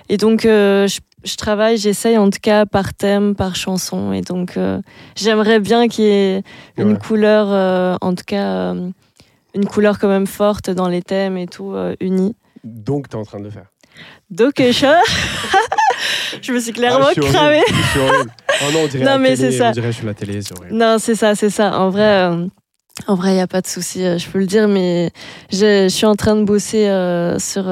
[0.09, 4.13] Et donc, euh, je, je travaille, j'essaye en tout cas par thème, par chanson.
[4.13, 4.79] Et donc, euh,
[5.15, 6.43] j'aimerais bien qu'il y ait
[6.77, 6.97] une Ouais.
[6.99, 8.73] couleur, euh, en tout cas,
[9.53, 12.35] une couleur quand même forte dans les thèmes et tout, unis.
[12.63, 13.65] Donc, tu es en train de le faire.
[14.29, 14.71] Donc, je...
[16.41, 17.61] je me suis clairement Ah, je suis cramée.
[17.61, 18.31] horrible, je suis horrible.
[18.61, 19.69] Oh non, on dirait Non, la mais c'est ça.
[19.69, 20.75] On dirait que je suis à la télé, c'est horrible.
[20.75, 21.79] Non, c'est ça, c'est ça.
[21.79, 22.29] En vrai,
[23.07, 25.11] en vrai, il n'y a pas de souci, je peux le dire, mais
[25.51, 26.85] je, je suis en train de bosser
[27.39, 27.63] sur,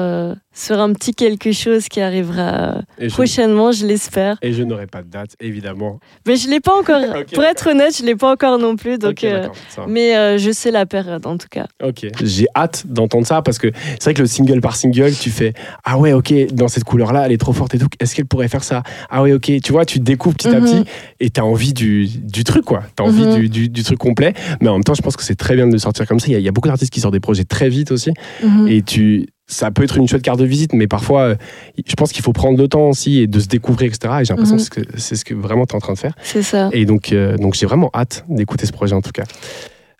[0.58, 4.38] sur un petit quelque chose qui arrivera je, prochainement, je l'espère.
[4.40, 6.00] et je n'aurai pas de date, évidemment.
[6.26, 7.02] Mais je l'ai pas encore.
[7.34, 8.96] Pour être honnête, je l'ai pas encore non plus.
[8.98, 9.48] Donc, Ok, euh,
[9.86, 11.66] mais euh, je sais la période en tout cas.
[11.84, 12.06] Ok.
[12.24, 15.52] J'ai hâte d'entendre ça parce que c'est vrai que le single par single, tu fais
[15.84, 17.88] Ah ouais, ok, dans cette couleur-là, elle est trop forte et tout.
[18.00, 18.82] Est-ce qu'elle pourrait faire ça?
[19.10, 19.52] Ah ouais, ok.
[19.62, 20.64] Tu vois, tu découvres petit à Mhm.
[20.64, 20.90] petit
[21.20, 22.82] et t'as envie du, du truc, quoi.
[22.96, 23.34] T'as envie Mhm.
[23.40, 24.32] du, du, du truc complet.
[24.62, 26.28] Mais en même temps, je pense que c'est très bien de le sortir comme ça.
[26.28, 28.10] Il y a, il y a beaucoup d'artistes qui sortent des projets très vite aussi.
[28.42, 28.68] Mhm.
[28.68, 29.26] Et tu.
[29.48, 31.34] Ça peut être une chouette carte de visite, mais parfois, euh,
[31.86, 34.14] je pense qu'il faut prendre le temps aussi et de se découvrir, etc.
[34.20, 34.68] Et j'ai l'impression Mhm.
[34.68, 36.14] que c'est- c'est ce que vraiment tu es en train de faire.
[36.22, 36.68] C'est ça.
[36.72, 39.22] Et donc, euh, donc j'ai vraiment hâte d'écouter ce projet en tout cas.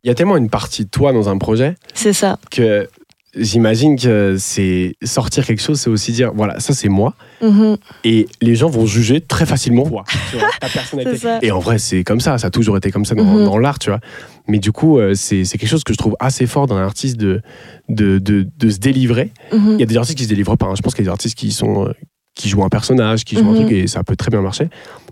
[0.02, 2.38] Il y a tellement une partie de toi dans un projet C'est ça.
[2.50, 2.88] que
[3.37, 7.14] j'imagine que c'est sortir quelque chose, c'est aussi dire voilà, ça c'est moi.
[7.42, 7.77] Mhm.
[8.05, 11.29] Et les gens vont juger très facilement toi, tu vois, ta personnalité.
[11.42, 13.44] Et en vrai, c'est comme ça, ça a toujours été comme ça dans, Mhm.
[13.44, 14.01] dans l'art, tu vois.
[14.49, 16.85] Mais du coup, euh, c'est c'est quelque chose que je trouve assez fort dans un
[16.85, 17.42] artiste de,
[17.88, 19.33] de, de, de se délivrer.
[19.53, 19.72] Mhm.
[19.75, 20.66] Il y a des artistes qui se délivrent pas.
[20.66, 20.75] hein.
[20.77, 21.87] Je pense qu'il y a des artistes qui sont.
[21.87, 21.92] euh,
[22.35, 24.68] qui jouent un personnage, qui jouent un truc, et ça peut très bien marcher.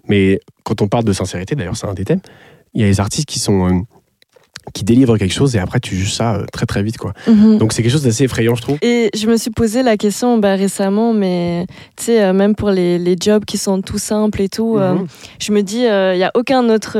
[0.08, 2.20] Mais quand on parle de sincérité, d'ailleurs, c'est un des thèmes,
[2.74, 3.86] il y a des artistes qui sont.
[4.72, 7.12] Qui délivrent quelque chose et après tu juges ça euh, très très vite quoi.
[7.28, 7.58] Mhm.
[7.58, 8.78] Donc c'est quelque chose d'assez effrayant je trouve.
[8.82, 12.70] Et je me suis posé la question bah, récemment, mais tu sais, euh, même pour
[12.70, 15.06] les, les jobs qui sont tout simples et tout, euh, Mhm.
[15.40, 16.96] je me dis, il n'y a aucun autre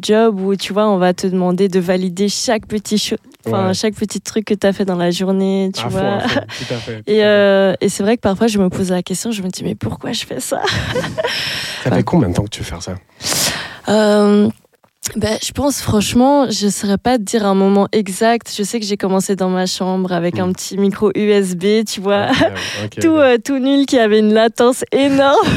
[0.00, 3.14] job où, tu vois, on va te demander de valider chaque petit,
[3.46, 3.74] Enfin, Ouais.
[3.74, 6.00] chaque petit truc que tu as fait dans la journée, tu vois.
[6.16, 7.02] à fond, tout à fait.
[7.06, 9.74] Et, et c'est vrai que parfois, je me pose la question, je me dis, mais
[9.74, 10.60] pourquoi je fais ça?
[11.84, 12.94] Ça fait combien de temps que tu veux faire ça?
[15.16, 18.52] Ben, je pense franchement, je ne saurais pas te dire un moment exact.
[18.56, 20.40] Je sais que j'ai commencé dans ma chambre avec Mm.
[20.40, 22.28] un petit micro USB, tu vois,
[23.00, 25.48] tout, euh, tout nul qui avait une latence énorme.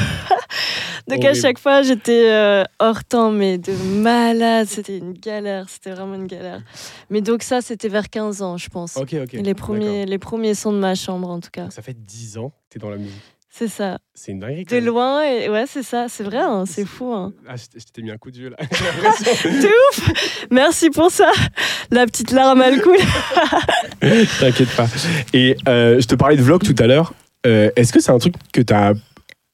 [1.10, 4.68] Donc à chaque fois, j'étais euh, hors temps, mais de malade.
[4.70, 6.62] C'était une galère, c'était vraiment une galère.
[7.10, 8.98] Mais donc ça, c'était vers 15 ans, je pense.
[9.34, 11.70] Les, premiers, les premiers sons de ma chambre, en tout cas.
[11.70, 13.22] Ça fait 10 ans que tu es dans la musique.
[13.56, 14.00] C'est ça.
[14.16, 14.66] C'est une dinguerie.
[14.66, 16.08] De loin, et ouais, c'est ça.
[16.10, 17.14] C'est vrai, hein, c'est fou.
[17.14, 17.34] hein.
[17.48, 18.58] Ah, je t'ai- mis un coup de vieux là.
[18.62, 20.10] De ouf
[20.50, 21.30] Merci pour ça.
[21.92, 22.98] La petite larme à le coule.
[24.40, 24.88] T'inquiète pas.
[25.34, 27.14] Et euh, je te parlais de vlog tout à l'heure.
[27.46, 28.94] Euh, Est-ce que c'est un truc que tu as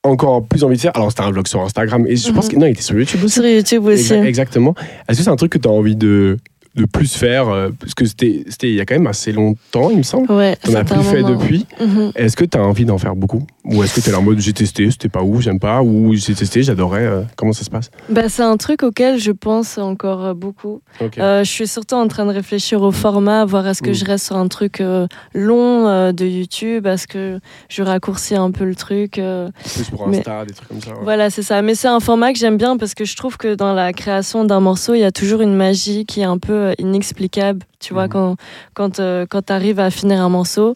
[0.03, 0.95] encore plus envie de faire?
[0.95, 2.51] Alors, c'était un vlog sur Instagram et je pense Mhm.
[2.53, 2.55] que.
[2.57, 3.33] Non, il était sur YouTube aussi.
[3.33, 4.13] Sur YouTube aussi.
[4.13, 4.75] Exa- exactement.
[5.09, 6.37] Est-ce que c'est un truc que tu as envie de,
[6.75, 9.97] de plus faire euh, Parce que c'était il y a quand même assez longtemps, il
[9.97, 10.31] me semble.
[10.31, 11.65] Ouais, T'en as plus fait depuis.
[11.79, 12.11] Mhm.
[12.15, 13.45] Est-ce que tu as envie d'en faire beaucoup?
[13.65, 15.81] Ou est-ce que tu es là en mode j'ai testé, c'était pas ouf, j'aime pas
[15.83, 17.91] Ou j'ai testé, j'adorais euh, Comment ça se passe?
[18.09, 20.81] Bah, c'est un truc auquel je pense encore euh, beaucoup.
[21.19, 23.93] Euh, je suis surtout en train de réfléchir au format, voir est-ce que Mm.
[23.95, 28.65] je reste sur un truc euh, long de YouTube, est-ce que je raccourcis un peu
[28.65, 29.13] le truc.
[29.13, 30.91] Plus pour mais- Insta, des trucs comme ça.
[30.91, 30.97] ouais.
[31.03, 31.61] Voilà, c'est ça.
[31.61, 34.45] Mais c'est un format que j'aime bien parce que je trouve que dans la création
[34.45, 37.61] d'un morceau, il y a toujours une magie qui est un peu euh, inexplicable.
[37.79, 38.09] Tu vois, Mhm.
[38.09, 38.35] quand,
[38.73, 40.75] quand, euh, quand tu arrives à finir un morceau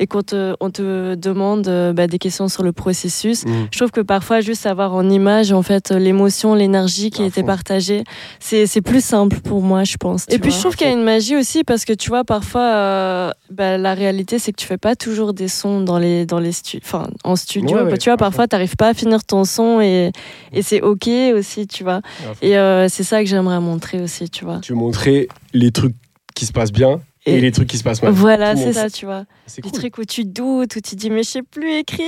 [0.00, 3.68] et qu'on te, on te demande euh, bah, des questions sur le processus, Mhm.
[3.70, 7.28] je trouve que parfois, juste avoir en image, en fait, l'émotion, l'énergie qui À a
[7.28, 7.46] été fond.
[7.46, 8.02] partagée,
[8.40, 10.24] c'est c'est plus simple pour moi, je pense.
[10.28, 12.24] Et puis, vois, je trouve qu'il y a une magie aussi parce que, tu vois,
[12.24, 16.24] parfois, euh, bah, la réalité, c'est que tu fais pas toujours des sons dans les,
[16.26, 16.80] dans les stu-
[17.24, 17.76] en studio.
[17.76, 20.12] Ouais, ouais, tu vois, parfois, tu n'arrives pas à finir ton son et,
[20.52, 22.00] et c'est OK aussi, tu vois.
[22.42, 24.60] Et euh, c'est ça que j'aimerais montrer aussi, tu vois.
[24.60, 25.94] Tu veux montrer les trucs
[26.34, 28.12] qui se passent bien et, Et- les trucs qui se passent mal.
[28.12, 29.24] Voilà, c'est ça, tu vois.
[29.62, 29.72] Cool.
[29.72, 32.06] trucs où tu doutes, où tu dis, mais je sais plus écrire.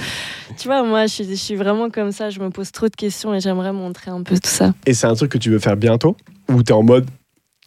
[0.56, 2.94] tu vois, moi, je suis, je suis vraiment comme ça, je me pose trop de
[2.96, 4.72] questions et j'aimerais montrer un peu tout ça.
[4.86, 6.16] Et c'est un truc que tu veux faire bientôt?
[6.48, 7.06] Ou t'es en mode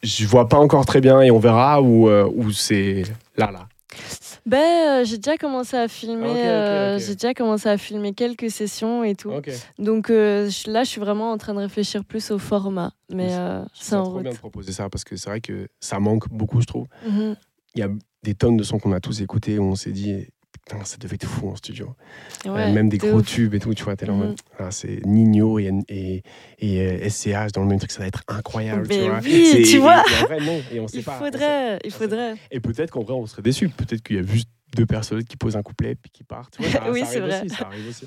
[0.04, 3.04] je vois pas encore très bien et on verra Ou, euh, c'est
[3.36, 3.68] là, là
[4.46, 4.58] Ben,
[5.02, 9.16] euh, j'ai déjà commencé à filmer, euh, j'ai déjà commencé à filmer quelques sessions et
[9.16, 9.32] tout.
[9.80, 12.92] Donc euh, là, je suis vraiment en train de réfléchir plus au format.
[13.10, 14.24] Mais euh, C'est en trop route.
[14.24, 16.88] bien de proposer ça parce que c'est vrai que ça manque beaucoup, je trouve.
[17.08, 17.36] Mhm.
[17.76, 17.90] Il y a
[18.24, 20.28] des tonnes de sons qu'on a tous écoutés où on s'est dit
[20.84, 21.96] ça devait être fou en studio.
[22.46, 23.26] Euh, Ouais, même des de gros ouf.
[23.28, 24.36] tubes et tout, tu vois, t'es là Mhm.
[24.60, 26.24] ah, c'est Nino et, et,
[26.60, 28.88] et euh, SCH dans le même truc, ça va être incroyable.
[28.88, 29.20] tu vois.
[29.24, 30.04] oui, tu vois.
[30.12, 32.34] et en vrai, non, et on sait Il pas, on sait- faudrait, il faudrait.
[32.52, 33.70] Et peut-être qu'en vrai, on serait déçus.
[33.70, 36.58] Peut-être qu'il y a juste deux personnes qui posent un couplet puis qui partent.
[36.62, 37.40] Ça, Oui, c'est vrai.
[37.40, 38.06] aussi, ça arrive aussi.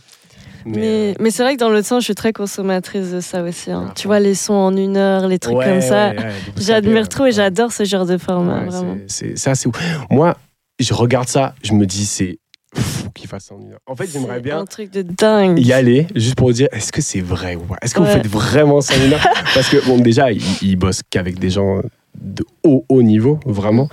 [0.66, 3.42] Mais, euh, mais c'est vrai que dans l'autre sens, je suis très consommatrice de ça
[3.42, 3.70] aussi.
[3.70, 3.87] hein.
[3.88, 6.11] Ah, tu vois, les sons en une heure, les trucs ouais, comme ça.
[6.11, 8.99] ouais, J'admire trop et j'adore ce genre de format, vraiment.
[9.07, 9.77] c'est- c'est ouf.
[10.11, 10.37] Moi,
[10.79, 12.38] je regarde ça, je me dis, c'est
[13.14, 13.54] qu'il fasse ça
[13.87, 15.59] en fait, j'aimerais bien Un truc de dingue.
[15.59, 17.76] y aller juste pour dire est-ce que c'est vrai ou pas?
[17.83, 20.76] Est-ce que vous faites vraiment ça en une heure Parce que, bon, déjà, il, il
[20.76, 21.80] bosse qu'avec des gens
[22.20, 23.88] de haut, haut niveau, vraiment.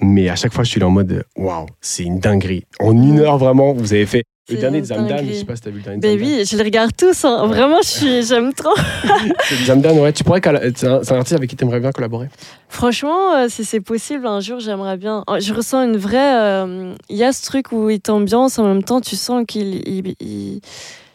[0.00, 2.64] Mais à chaque fois, je suis là en mode waouh, c'est une dinguerie.
[2.80, 4.24] En une heure, vraiment, vous avez fait.
[4.48, 6.44] Le dernier de Zamdan, je sais pas si t'as vu le dernier de Ben oui,
[6.44, 7.24] je les regarde tous.
[7.24, 7.46] hein.
[7.46, 8.74] Vraiment, j'aime trop.
[9.64, 10.40] Zamdan, ouais, tu pourrais.
[10.74, 12.28] C'est un, artiste avec qui tu aimerais bien collaborer?
[12.68, 15.22] Franchement, euh, si c'est possible, un jour, j'aimerais bien.
[15.28, 16.40] Oh, Je ressens une vraie.
[16.40, 19.76] euh, Il y a ce truc où il t'ambiance en même temps, tu sens qu'il
[19.88, 20.60] il, il-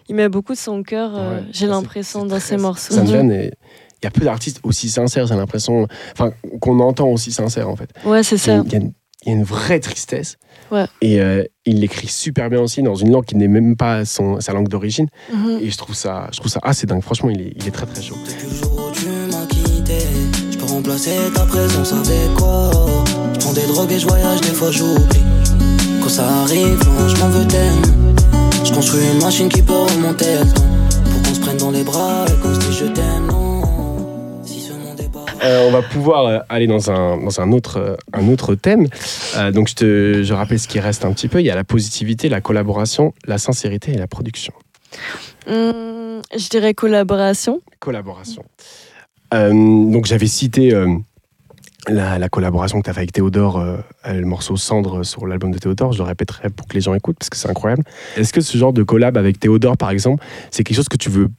[0.09, 2.93] il met beaucoup de son cœur, euh, Ouais, j'ai l'impression, dans ses morceaux.
[2.93, 3.51] Zamdan, est-
[4.01, 5.85] il y a peu d'artistes aussi sincères, j'ai l'impression.
[6.13, 7.89] Enfin, qu'on entend aussi sincères, en fait.
[8.05, 8.55] Ouais, c'est ça.
[8.55, 8.93] une- il y a une-
[9.25, 10.37] il y a une vraie tristesse.
[10.71, 10.85] Ouais.
[11.01, 14.39] Et euh, il l'écrit super bien aussi dans une langue qui n'est même pas son,
[14.39, 15.07] sa langue d'origine.
[15.33, 15.59] Mhm.
[15.61, 17.01] Et je trouve ça, je trouve ça assez dingue.
[17.01, 18.17] Franchement, il est, il est très très chaud.
[18.25, 19.99] Le jour où tu m'as quitté,
[20.51, 22.71] je peux remplacer ta présence avec quoi?
[23.33, 25.23] Je prends des drogues et je voyage, des fois j'oublie.
[26.01, 28.15] Quand ça arrive, non, je m'en veux tellement.
[28.63, 30.61] Je construis une machine qui peut remonter le temps.
[31.11, 33.29] Pour qu'on se prenne dans les bras et qu'on se dise je t'aime,
[35.43, 38.87] on va pouvoir euh, aller dans un, dans un, autre, euh, un autre thème.
[39.35, 41.39] Euh, donc, je, te, je rappelle ce qui reste un petit peu.
[41.39, 44.53] Il y a la positivité, la collaboration, la sincérité et la production.
[45.47, 47.61] Hum, je dirais collaboration.
[47.79, 48.43] Collaboration.
[49.33, 50.95] Euh, donc, j'avais cité euh,
[51.87, 55.51] la, la collaboration que tu as fait avec Théodore, euh, le morceau Cendre sur l'album
[55.51, 55.93] de Théodore.
[55.93, 57.83] Je le répéterai pour que les gens écoutent parce que c'est incroyable.
[58.15, 61.09] Est-ce que ce genre de collab avec Théodore, par exemple, c'est quelque chose que tu
[61.09, 61.29] veux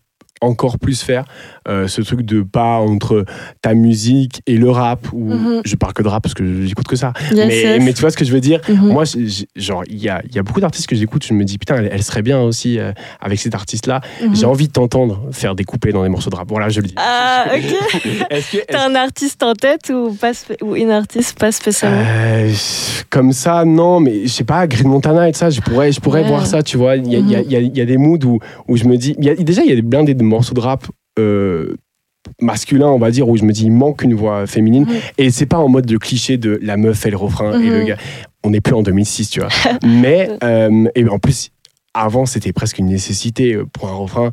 [0.41, 1.25] encore plus faire
[1.69, 3.25] euh, ce truc de pas entre
[3.63, 5.63] ta musique et le rap, ou Mhm.
[5.65, 7.13] je parle que de rap parce que j'écoute que ça.
[7.33, 7.83] Yes, mais, yes.
[7.85, 8.61] mais tu vois ce que je veux dire?
[8.69, 8.89] Mhm.
[8.89, 9.05] Moi,
[9.57, 11.89] genre, il y a, y a beaucoup d'artistes que j'écoute, je me dis, putain, elle,
[11.93, 14.01] elle serait bien aussi euh, avec cet artiste-là.
[14.23, 14.35] Mhm.
[14.35, 16.49] J'ai envie de t'entendre faire des coupés dans des morceaux de rap.
[16.49, 16.95] Voilà, je le dis.
[16.97, 17.47] Ah,
[18.31, 18.65] ok.
[18.69, 21.99] T'as un artiste en tête ou, pas ou une artiste pas spécialement?
[22.07, 22.51] Euh,
[23.11, 26.01] comme ça, non, mais je sais pas, Green Montana et tout ça, je pourrais, je
[26.01, 26.29] pourrais Ouais.
[26.29, 26.97] voir ça, tu vois.
[26.97, 27.71] Il y a, y a- Mhm.
[27.75, 29.15] y a- des moods où, où je me dis.
[29.19, 30.85] il y a- déjà, il y a des blindés de morceaux de rap
[31.19, 31.77] euh,
[32.41, 34.85] masculins, on va dire, où je me dis, il manque une voix féminine.
[34.85, 34.95] Mhm.
[35.19, 37.73] Et c'est pas en mode de cliché de la meuf fait le refrain et Mhm.
[37.79, 37.97] le gars.
[38.45, 39.49] On n'est plus en 2006, tu vois.
[39.85, 41.51] mais, euh, et en plus,
[41.95, 44.31] avant, c'était presque une nécessité euh, pour un refrain.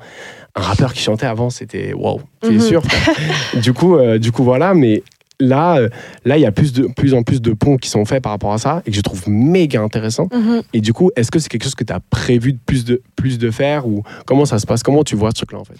[0.56, 2.60] Un rappeur qui chantait avant, c'était waouh, c'est Mhm.
[2.62, 2.82] sûr.
[3.62, 5.04] du coup, euh, du coup, voilà, mais
[5.40, 5.90] là, euh,
[6.24, 8.32] là, il y a plus, de, plus en plus de ponts qui sont faits par
[8.32, 10.28] rapport à ça et que je trouve méga intéressant.
[10.34, 10.62] Mhm.
[10.74, 13.02] Et du coup, est-ce que c'est quelque chose que tu as prévu de plus, de
[13.18, 14.82] plus de faire ou comment ça se passe?
[14.84, 15.76] Comment tu vois ce truc-là en fait?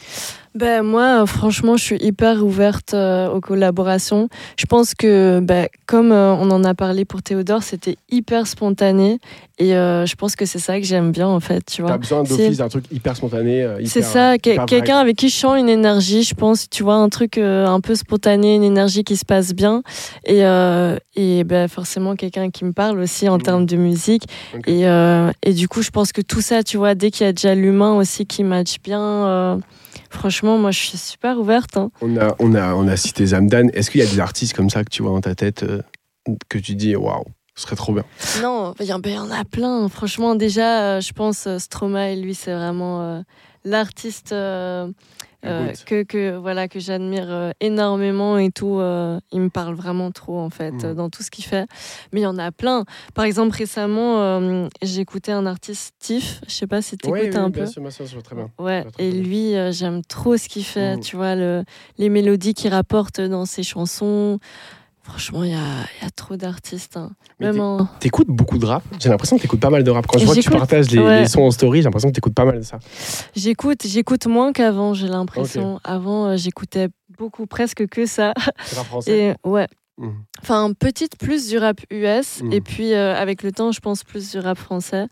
[0.56, 4.30] Ben, moi, franchement, je suis hyper ouverte euh, aux collaborations.
[4.58, 9.20] Je pense que, ben, comme euh, on en a parlé pour Théodore, c'était hyper spontané.
[9.60, 11.86] Et euh, je pense que c'est ça que j'aime bien, en fait, tu Tu as
[11.88, 11.98] vois.
[11.98, 13.68] besoin d'office d'un truc hyper spontané.
[13.86, 17.10] C'est ça, que- quelqu'un avec qui je sens une énergie, je pense, tu vois, un
[17.10, 19.84] truc un peu spontané, une énergie qui se passe bien.
[20.26, 20.40] Et,
[21.18, 23.42] et ben, forcément, quelqu'un qui me parle aussi en Mhm.
[23.44, 24.24] termes de musique.
[24.68, 24.84] Et,
[25.44, 27.56] et du coup, je pense que tout ça, tu vois, dès qu'il y a déjà
[27.56, 29.60] l'humain aussi qui match bien,
[30.10, 31.78] franchement, moi, je suis super ouverte.
[31.78, 31.92] hein.
[32.02, 33.70] On a, on, a, on a cité Zamdan.
[33.74, 35.82] Est-ce qu'il y a des artistes comme ça que tu vois dans ta tête euh,
[36.50, 37.24] que tu dis waouh,
[37.56, 38.04] ce serait trop bien?
[38.42, 39.88] Non, il y, en- ben, il y en a plein.
[39.90, 43.22] Franchement, déjà, euh, je pense euh, Stromae, lui, c'est vraiment euh,
[43.64, 44.90] l'artiste euh,
[45.46, 48.80] euh, que, que, voilà, que j'admire euh, énormément et tout.
[48.80, 51.68] euh, il me parle vraiment trop, en fait, euh, dans tout ce qu'il fait.
[52.12, 52.86] Mais il y en a plein.
[53.14, 56.42] Par exemple, récemment, euh, j'ai écouté un artiste, Tiff.
[56.48, 57.60] Je sais pas si tu écoutes un peu.
[57.62, 58.50] bien sûr, bien sûr, je vois très bien.
[58.60, 61.00] Ouais, et lui, j'aime trop ce qu'il fait, Mhm.
[61.02, 61.64] tu vois, le,
[61.98, 64.40] les mélodies qu'il rapporte dans ses chansons.
[65.08, 65.58] Franchement, il y a,
[66.00, 66.98] il y a trop d'artistes.
[66.98, 67.12] hein.
[67.44, 70.08] En- T'écoutes beaucoup de rap J'ai l'impression que t'écoutes pas mal de rap.
[70.08, 71.22] Quand je vois que tu partages les, ouais.
[71.22, 72.80] les sons en story, j'ai l'impression que t'écoutes pas mal de ça.
[73.36, 75.80] J'écoute, j'écoute moins qu'avant, j'ai l'impression.
[75.84, 76.88] Avant, euh, j'écoutais
[77.18, 78.34] beaucoup, presque que ça.
[78.66, 79.68] C'est rap français Et ouais.
[79.98, 80.14] Mhm.
[80.42, 82.52] Enfin, petite plus du rap US, Mhm.
[82.52, 85.06] et puis euh, avec le temps, je pense plus du rap français.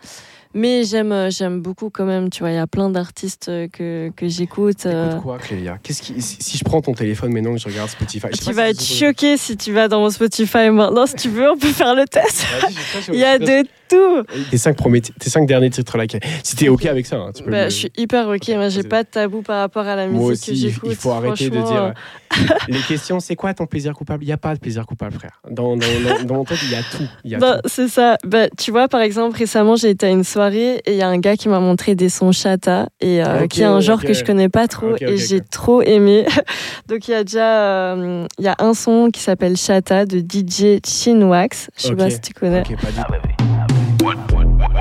[0.53, 3.67] Mais j'aime, euh, j'aime beaucoup quand même, tu vois, il y a plein d'artistes euh,
[3.67, 4.85] que, que j'écoute.
[4.85, 5.19] euh.
[5.19, 5.77] Quoi, Clélia?
[5.81, 8.53] Qu'est-ce qui, si, si je prends ton téléphone maintenant que je regarde Spotify, je Tu
[8.53, 11.07] vas être choqué si tu vas dans mon Spotify maintenant.
[11.07, 12.45] Si tu veux, on peut faire le test.
[13.09, 14.23] Il y a de tout.
[14.49, 16.05] Tes cinq, premiers, tes cinq derniers titres là.
[16.43, 18.47] Si t'es OK avec ça, hein, tu peux Bah, me- je suis hyper ok.
[18.49, 20.89] Moi, j'ai pas de tabou par rapport à la musique Moi que aussi, il- j'écoute.
[20.91, 21.93] il faut arrêter de dire.
[22.67, 24.23] Les questions, c'est quoi ton plaisir coupable?
[24.23, 25.39] Il n'y a pas de plaisir coupable, frère.
[25.51, 27.07] Dans, dans, dans, dans mon tête, il y a tout.
[27.23, 27.69] Il y a Non, tout.
[27.69, 28.17] c'est ça.
[28.25, 31.07] Bah, tu vois, par exemple, récemment, j'ai été à une soirée et il y a
[31.07, 33.99] un gars qui m'a montré des sons chata, et, euh, Ok, qui est un genre
[33.99, 34.07] ok.
[34.07, 36.25] que je connais pas trop Ok, ok, et j'ai trop aimé.
[36.87, 40.19] Donc, il y a déjà euh, il y a un son qui s'appelle Chata de
[40.19, 41.69] DJ Chinwax.
[41.77, 42.63] Je sais pas si tu connais.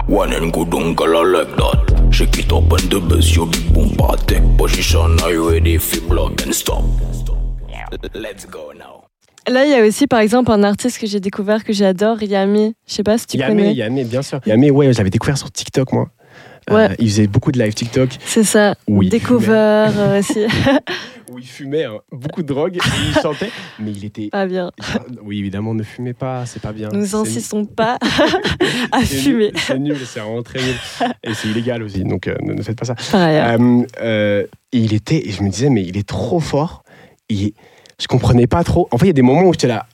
[0.09, 2.13] One and good uncle, I like that.
[2.13, 3.97] Shake it up and the bass, you big boom
[4.27, 5.19] take position.
[5.23, 5.79] Are you ready?
[5.79, 6.83] For block and stop?
[8.15, 8.92] Let's go now.
[9.49, 12.75] Là, il y a aussi, par exemple, un artiste que j'ai découvert que j'adore, Yami.
[12.87, 13.75] Je sais pas si tu Yamé, connais.
[13.75, 14.41] Yamé, bien sûr.
[14.47, 16.09] Yamé, ouais, je l'avais découvert sur TikTok, moi.
[16.71, 16.95] Euh, Ouais.
[17.01, 18.77] il faisait beaucoup de live TikTok C'est ça.
[18.87, 20.47] Oui, Des covers euh, aussi.
[21.33, 23.51] où il fumait hein, beaucoup de drogue, et il chantait,
[23.81, 24.29] mais il était.
[24.29, 24.71] pas bien.
[25.25, 26.89] Oui, évidemment, ne fumez pas, c'est pas bien.
[26.93, 27.99] Nous insistons pas
[28.93, 29.51] à fumer.
[29.57, 30.77] C'est nul, c'est vraiment très nul.
[31.25, 32.95] Et c'est illégal aussi, donc euh, ne, ne faites pas ça.
[33.11, 33.61] Par ailleurs.
[33.61, 36.85] Euh, euh, et il était, et je me disais, mais il est trop fort.
[37.29, 37.55] Et
[38.03, 38.89] je comprenais pas trop.
[38.91, 39.87] En fait, il y a des moments où j'étais là.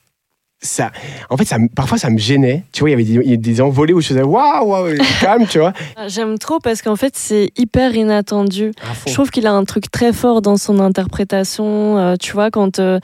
[0.61, 0.91] Ça,
[1.31, 2.65] en fait, ça, parfois, ça me gênait.
[2.73, 4.89] Tu vois, il y avait des, des envolées où je faisais waouh, waouh,
[5.21, 5.73] calme, tu vois.
[6.09, 8.73] J'aime trop parce qu'en fait, c'est hyper inattendu.
[9.07, 11.97] Je trouve qu'il a un truc très fort dans son interprétation.
[11.99, 12.81] euh, tu vois, quand.
[12.81, 12.99] euh,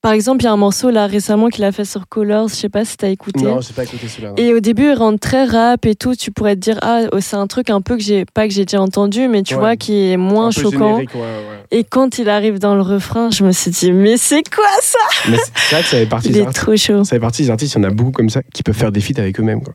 [0.00, 2.54] par exemple, il y a un morceau là récemment qu'il a fait sur Colors, je
[2.54, 3.42] sais pas si t'as écouté.
[3.44, 4.32] Non, j'ai pas écouté celui-là.
[4.36, 6.14] Et au début, il rentre très rap et tout.
[6.14, 8.54] Tu pourrais te dire, ah, oh, c'est un truc un peu que j'ai, pas que
[8.54, 9.60] j'ai déjà entendu, mais tu Ouais.
[9.60, 10.70] vois, qui est moins choquant.
[10.98, 11.64] générique, ouais, ouais.
[11.70, 14.98] Et quand il arrive dans le refrain, je me suis dit, mais c'est quoi ça?
[15.30, 17.04] Mais c'est vrai que ça fait partie Il est trop chaud.
[17.04, 18.92] Ça fait partie des artistes, il y en a beaucoup comme ça qui peuvent faire
[18.92, 19.62] des feats avec eux-mêmes.
[19.62, 19.74] quoi.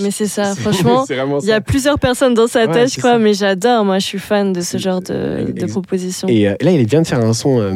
[0.00, 1.04] Mais c'est ça, franchement.
[1.42, 3.18] Il y a plusieurs personnes dans sa tête, quoi, ça.
[3.18, 3.84] mais j'adore.
[3.84, 6.28] Moi, je suis fan de ce genre de, de propositions.
[6.28, 7.60] Et euh, là, il vient de faire un son.
[7.60, 7.72] euh,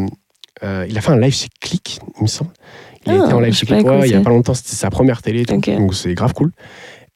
[0.63, 2.51] euh, il a fait un live chez Click, il me semble.
[3.07, 3.87] Il a Ah, été en live chez pas Click.
[3.89, 5.41] ouais, il y a pas longtemps, c'était sa première télé.
[5.43, 5.57] et tout.
[5.61, 6.53] Donc c'est grave cool.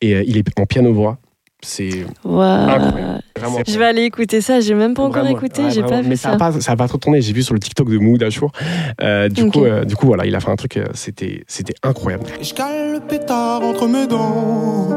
[0.00, 1.18] Et euh, il est en piano-voix.
[1.66, 3.22] C'est incroyable.
[3.38, 3.58] vraiment.
[3.66, 4.60] Je vais aller écouter ça.
[4.60, 5.62] J'ai même pas encore Vraiment, écouté.
[5.64, 6.34] ouais, j'ai pas vu Mais ça ça.
[6.34, 7.22] a pas, ça a pas trop tourné.
[7.22, 8.52] J'ai vu sur le TikTok de Mood Achour.
[9.00, 10.76] Euh, du, coup, euh, du coup, voilà, il a fait un truc.
[10.76, 12.24] euh, c'était, c'était incroyable.
[12.38, 14.90] Et je cale le pétard entre mes dents.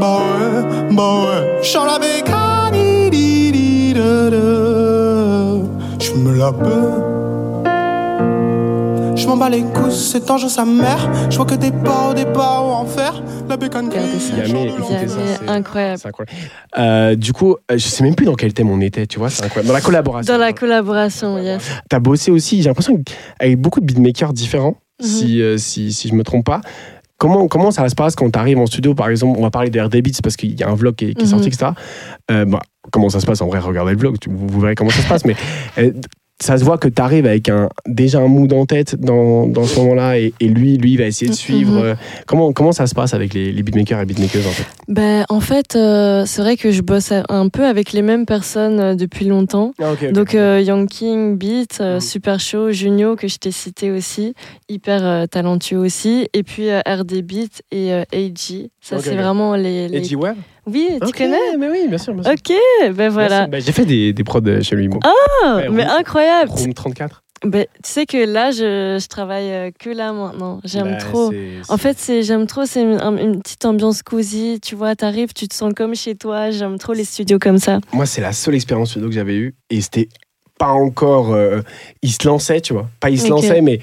[0.00, 1.62] Bah ouais, bah ouais.
[1.62, 3.10] Chant la bécane,
[5.98, 7.13] je me la peux.
[9.24, 11.10] Je m'en bats les couilles, c'est un jeu sa mère.
[11.30, 13.22] Je vois que des pas au départ ou en fer.
[13.48, 15.98] La bécane Regardez grise, c'est- incroyable.
[15.98, 16.30] c'est incroyable.
[16.76, 19.30] Euh, du coup, euh, je sais même plus dans quel thème on était, tu vois,
[19.30, 19.68] c'est incroyable.
[19.68, 20.30] Dans la collaboration.
[20.34, 21.62] Dans la collaboration, yes.
[21.88, 23.02] T'as bossé aussi, j'ai l'impression,
[23.40, 25.06] avec beaucoup de beatmakers différents, Mhm.
[25.08, 26.60] si, euh, si, si je me trompe pas.
[27.16, 29.70] Comment, comment ça se passe quand tu arrives en studio Par exemple, on va parler
[29.70, 31.30] d'RD Beats parce qu'il y a un vlog qui est, qui est Mhm.
[31.30, 31.70] sorti, etc.
[32.30, 32.58] Euh, bah,
[32.92, 35.08] comment ça se passe En vrai, regardez le vlog, vous, vous verrez comment ça se
[35.08, 35.24] passe.
[35.24, 35.36] Mais
[35.78, 35.92] euh,
[36.42, 39.64] ça se voit que tu arrives avec un, déjà un mood en tête dans, dans
[39.64, 41.36] ce moment-là et, et lui, lui, il va essayer de Mhm.
[41.36, 41.78] suivre.
[41.78, 41.94] euh,
[42.26, 44.66] comment, comment ça se passe avec les, les beatmakers et beatmakers en fait?
[44.88, 48.80] Ben, en fait, euh, c'est vrai que je bosse un peu avec les mêmes personnes
[48.80, 49.72] euh, depuis longtemps.
[50.12, 52.00] Donc euh, Young King, Beat, euh, Mhm.
[52.00, 54.34] Super Show, Junio que je t'ai cité aussi,
[54.68, 58.70] hyper talentueux aussi, et puis RD Beat et AG.
[58.80, 59.88] Ça c'est vraiment les.
[59.88, 62.14] les- Et G-Web Oui, tu Ok, connais mais oui, bien sûr.
[62.14, 62.32] Bien sûr.
[62.32, 63.46] Ok, ben voilà.
[63.46, 64.88] Bah, J'ai fait des, des prods euh, chez lui.
[64.88, 65.00] Bon.
[65.04, 66.50] Ah, Ouais, mais Room- incroyable.
[66.50, 67.22] Room 34.
[67.44, 70.60] Ben, tu sais que là, je, je travaille euh, que là maintenant.
[70.64, 71.30] J'aime Bah, trop.
[71.68, 75.34] En fait, c'est j'aime trop, c'est une, un- une petite ambiance cosy, tu vois, t'arrives,
[75.34, 77.80] tu te sens comme chez toi, j'aime trop les studios comme ça.
[77.92, 80.08] Moi, c'est la seule expérience studio que j'avais eue et c'était
[80.58, 81.34] pas encore.
[81.34, 81.60] euh,
[82.00, 82.88] il se lançait, tu vois.
[83.00, 83.30] Pas il se Ok.
[83.30, 83.78] lançait, mais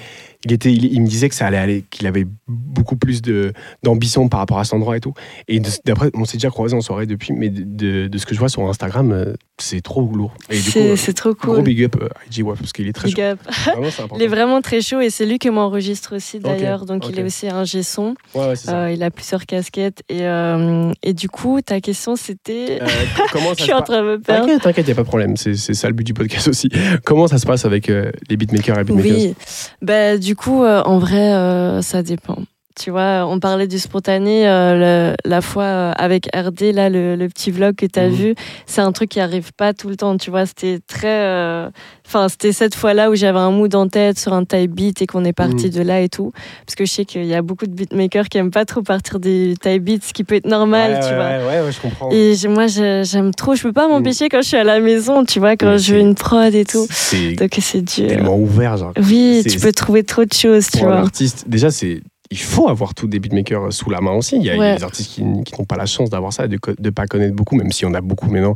[0.45, 3.53] il, était, il, il me disait que ça allait aller, qu'il avait beaucoup plus de,
[3.83, 5.13] d'ambition par rapport à cet endroit et tout.
[5.47, 8.33] Et d'après, on s'est déjà croisés en soirée depuis, mais de, de- de ce que
[8.33, 10.33] je vois sur Instagram, euh, c'est trop lourd.
[10.49, 11.63] C'est euh, trop gros cool.
[11.63, 13.21] big up euh, à IG Waf parce qu'il est très Big chaud.
[13.23, 13.39] up.
[13.65, 13.87] Vraiment.
[14.15, 16.85] Il est vraiment très chaud et c'est lui qui m'enregistre aussi d'ailleurs.
[16.85, 18.15] Donc il est aussi un G-son.
[18.35, 18.53] Ouais, ouais.
[18.69, 20.01] Euh, il a plusieurs casquettes.
[20.09, 22.79] Et, euh, et du coup, ta question c'était.
[22.81, 22.87] Euh,
[23.31, 24.45] comment ça je suis en train de me perdre.
[24.47, 25.37] T'inquiète, t'inquiète, y a pas de problème.
[25.37, 26.69] C'est, c'est ça le but du podcast aussi.
[27.05, 29.35] Comment ça se passe avec euh, les beatmakers et beatmakers Oui,
[29.81, 32.37] bah, du coup, euh, en vrai, euh, ça dépend.
[32.75, 37.15] Tu vois, on parlait du spontané euh, le- la fois euh, avec RD, là, le,
[37.15, 38.13] le petit vlog que tu as Mhm.
[38.13, 38.35] vu.
[38.65, 40.15] C'est un truc qui arrive pas tout le temps.
[40.17, 41.07] Tu vois, c'était très.
[41.25, 41.69] euh,
[42.07, 45.07] Enfin, c'était cette fois-là où j'avais un mood en tête sur un type beat et
[45.07, 45.71] qu'on est parti Mhm.
[45.71, 46.33] de là et tout.
[46.65, 49.19] Parce que je sais qu'il y a beaucoup de beatmakers qui aiment pas trop partir
[49.19, 51.47] des type beats, ce qui peut être normal, ouais, tu ouais, vois.
[51.47, 52.09] Ouais, ouais, je comprends.
[52.11, 53.55] Et moi, j'aime trop.
[53.55, 56.01] Je peux pas m'empêcher quand je suis à la maison, tu vois, quand je veux
[56.01, 56.85] une prod et tout.
[56.89, 58.07] C'est Donc c'est dur.
[58.09, 58.91] tellement ouvert, genre.
[58.97, 60.99] Oui, tu peux trouver trop de choses, tu pour un vois.
[61.01, 64.37] artiste, déjà, c'est il faut avoir tous des beatmakers sous la main aussi.
[64.37, 64.75] Il y a, Ouais.
[64.77, 67.55] des artistes qui, qui n'ont pas la chance d'avoir ça, de ne pas connaître beaucoup,
[67.55, 68.55] même si on a beaucoup maintenant.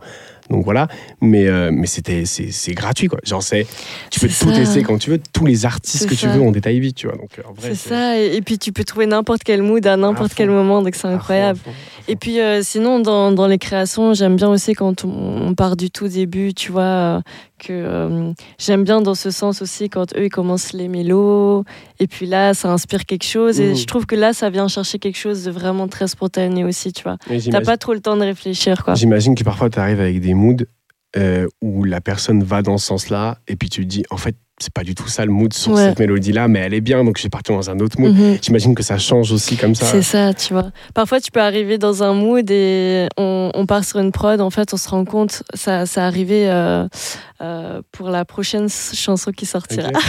[0.50, 0.88] Donc voilà.
[1.22, 3.20] Mais, euh, mais c'était, c'est, c'est gratuit, quoi.
[3.26, 3.66] Genre, c'est,
[4.12, 4.52] tu peux tout ça.
[4.52, 5.20] tester quand tu veux.
[5.34, 7.18] Tous les artistes que tu veux ont des tailles vite, tu vois.
[7.18, 9.86] Donc, euh, en vrai, C'est ça, et, et puis tu peux trouver n'importe quel mood
[9.88, 11.60] à n'importe quel moment, donc c'est à fond, incroyable.
[11.62, 11.80] à fond, à fond.
[12.08, 15.76] Et puis euh, sinon, dans, dans les créations, j'aime bien aussi quand on, on part
[15.76, 17.22] du tout début, tu vois, euh,
[17.58, 21.64] que euh, j'aime bien dans ce sens aussi quand eux ils commencent les mélos,
[22.00, 23.76] et puis là ça inspire quelque chose, et Mhm.
[23.76, 27.04] je trouve que là ça vient chercher quelque chose de vraiment très spontané aussi, tu
[27.04, 27.18] vois.
[27.52, 28.96] T'as pas trop le temps de réfléchir, quoi.
[28.96, 30.66] J'imagine que parfois tu arrives avec des moods
[31.18, 34.36] euh, où la personne va dans ce sens-là, et puis tu te dis, en fait,
[34.60, 35.90] c'est pas du tout ça le mood sur Ouais.
[35.90, 38.16] cette mélodie-là, mais elle est bien, donc je vais partir dans un autre mood.
[38.16, 38.38] Mhm.
[38.42, 39.86] J'imagine que ça change aussi comme ça.
[39.88, 40.72] C'est ça, tu vois.
[40.94, 44.40] Parfois, tu peux arriver dans un mood et on, on part sur une prod.
[44.40, 46.88] En fait, on se rend compte, ça, ça arrivait euh,
[47.42, 49.90] euh, pour la prochaine chanson qui sortira.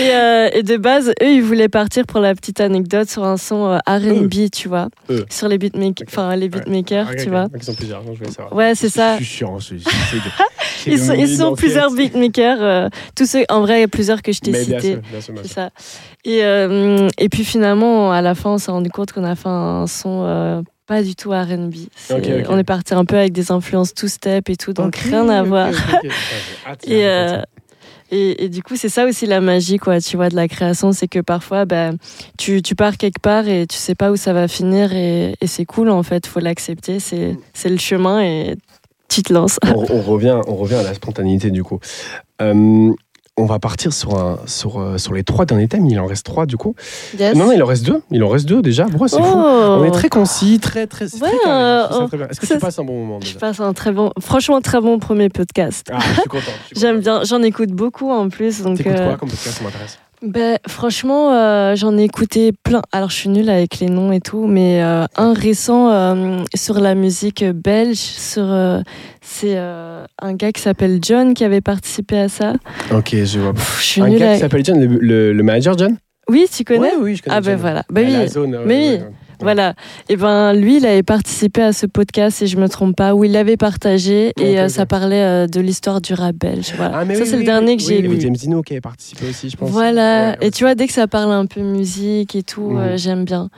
[0.00, 3.36] Et, euh, et de base, eux, ils voulaient partir pour la petite anecdote sur un
[3.36, 4.88] son R&B, tu vois,
[5.30, 7.48] sur les beatmakers, enfin les beatmakers, tu vois.
[7.54, 8.52] Ils sont plusieurs, je savoir.
[8.54, 9.18] Ouais, c'est ça.
[9.18, 9.58] Je suis chiant,
[10.86, 14.40] Ils sont, ils plusieurs beatmakers, tous ceux, en vrai, il y a plusieurs que je
[14.40, 14.92] t'ai cités.
[14.94, 15.54] sûr, bien sûr, bien C'est sûr.
[15.54, 15.70] ça.
[16.24, 19.48] Et, euh, et puis finalement, à la fin, on s'est rendu compte qu'on a fait
[19.48, 21.74] un son euh, pas du tout RB.
[21.96, 22.46] C'est- Ok, ok.
[22.48, 25.70] On est parti un peu avec des influences two-step et tout, donc rien à voir.
[26.86, 27.42] Et, de euh,
[28.12, 30.92] et, et du coup, c'est ça aussi la magie, quoi, tu vois, de la création,
[30.92, 31.90] c'est que parfois, bah,
[32.38, 35.46] tu, tu pars quelque part et tu sais pas où ça va finir et, et
[35.48, 38.54] c'est cool, en fait, faut l'accepter, c'est c'est le chemin et
[39.08, 39.58] tu te lances.
[39.64, 41.80] on, on revient, on revient à la spontanéité du coup.
[42.42, 42.92] Euh,
[43.38, 45.86] on va partir sur, un, sur, euh, sur les trois derniers thèmes.
[45.86, 46.74] Il en reste trois du coup.
[47.18, 47.36] Yes.
[47.36, 48.02] Non, non, il en reste deux.
[48.10, 48.86] Il en reste deux déjà.
[48.86, 49.22] C'est oh.
[49.22, 51.04] fou On est très concis, très, très.
[51.16, 52.18] Ouais, euh, oh, très.
[52.30, 54.98] Est-ce que tu passes un bon moment Je passe un très bon, franchement, très bon
[54.98, 55.88] premier podcast.
[55.92, 56.52] Ah, je suis content.
[56.76, 58.62] J'aime bien, j'en écoute beaucoup en plus.
[58.62, 59.98] Donc, euh, quoi comme podcast Ça m'intéresse.
[60.22, 62.80] Ben, franchement, euh, j'en ai écouté plein.
[62.90, 66.80] Alors, je suis nulle avec les noms et tout, mais euh, un récent euh, sur
[66.80, 68.44] la musique belge, sur
[69.20, 72.54] c'est un gars qui s'appelle John qui avait participé à ça.
[72.92, 73.52] Ok, je vois.
[73.52, 75.96] Pff, je suis Un nulle gars qui s'appelle John, le, le- le manager John?
[76.28, 76.92] Oui, tu connais?
[76.96, 77.36] Oui, oui, je connais.
[77.36, 77.84] Ah ben voilà.
[77.90, 78.28] Ben À oui.
[78.28, 79.04] zone, Mais oui.
[79.40, 79.74] Voilà.
[80.08, 83.24] Et ben lui, il avait participé à ce podcast, si je me trompe pas, où
[83.24, 86.72] il l'avait partagé et euh, ça parlait euh, de l'histoire du rap belge.
[86.76, 86.98] Voilà.
[87.00, 88.20] Ah, mais ça, oui, c'est oui, le dernier oui, que j'ai lu.
[88.20, 89.70] James Dino qui avait participé aussi, je pense.
[89.70, 90.46] Voilà, Ouais, ouais.
[90.46, 92.78] et tu vois, dès que ça parle un peu musique et tout, Mhm.
[92.78, 93.50] euh, j'aime bien.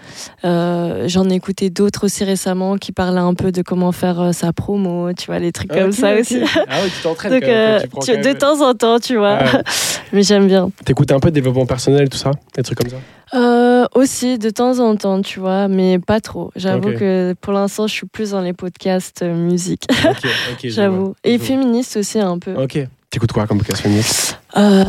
[0.44, 5.12] J'en ai écouté d'autres aussi récemment qui parlaient un peu de comment faire sa promo,
[5.12, 6.38] tu vois, les trucs Ah, comme ça aussi.
[6.68, 7.42] Ah oui, tu t'entraînes Donc,
[7.92, 9.38] quand tu tu- de temps en temps, tu vois.
[10.12, 10.70] Mais j'aime bien.
[10.84, 12.96] T'écoutes un peu de développement personnel, tout ça Des trucs comme ça?
[13.34, 16.50] Euh, aussi, de temps en temps, tu vois, mais pas trop.
[16.56, 19.84] J'avoue que pour l'instant, je suis plus dans les podcasts euh, musique.
[19.90, 20.58] Ok, ok.
[20.62, 21.14] je J'avoue.
[21.24, 22.54] Et féministe aussi un peu.
[22.54, 22.78] Ok.
[23.10, 24.84] T'écoutes quoi comme podcast féministe Euh,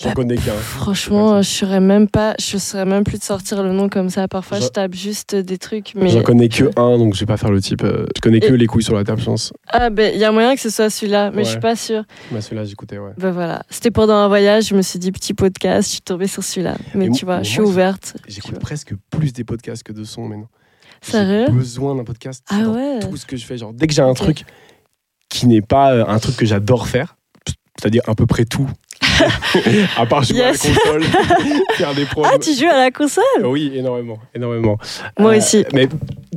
[0.00, 0.52] J'en bah, connais qu'un.
[0.52, 4.28] franchement, je saurais même pas, je saurais même plus de sortir le nom comme ça.
[4.28, 7.36] Parfois, je tape juste des trucs, mais J'en connais que un, donc je vais pas
[7.36, 7.82] faire le type.
[7.82, 9.52] euh, Je connais que Et- les couilles sur la table, je pense.
[9.72, 11.60] ah ben, il y a moyen que ce soit celui-là, mais je suis Ouais.
[11.62, 12.04] pas sûre.
[12.30, 13.10] Bah, celui-là, j'écoutais, ouais.
[13.18, 16.28] Ben voilà, c'était pendant un voyage, je me suis dit petit podcast, je suis tombée
[16.28, 16.76] sur celui-là.
[16.94, 18.16] Mais Mais tu vois, moi, je suis ouverte.
[18.28, 20.48] J'écoute presque plus des podcasts que de sons maintenant.
[21.02, 23.00] Sérieux J'ai besoin d'un podcast Ah dans ouais.
[23.00, 23.58] tout ce que je fais.
[23.58, 24.44] Genre, dès que j'ai un truc
[25.28, 27.16] qui n'est pas euh, un truc que j'adore faire,
[27.80, 28.68] c'est-à-dire à peu près tout,
[29.96, 30.64] à part jouer Yes.
[30.64, 31.02] à la console,
[31.74, 32.22] faire des pros.
[32.24, 34.78] Ah, tu joues à la console Oui, énormément, énormément.
[35.18, 35.64] Moi Euh, aussi.
[35.72, 35.88] Mais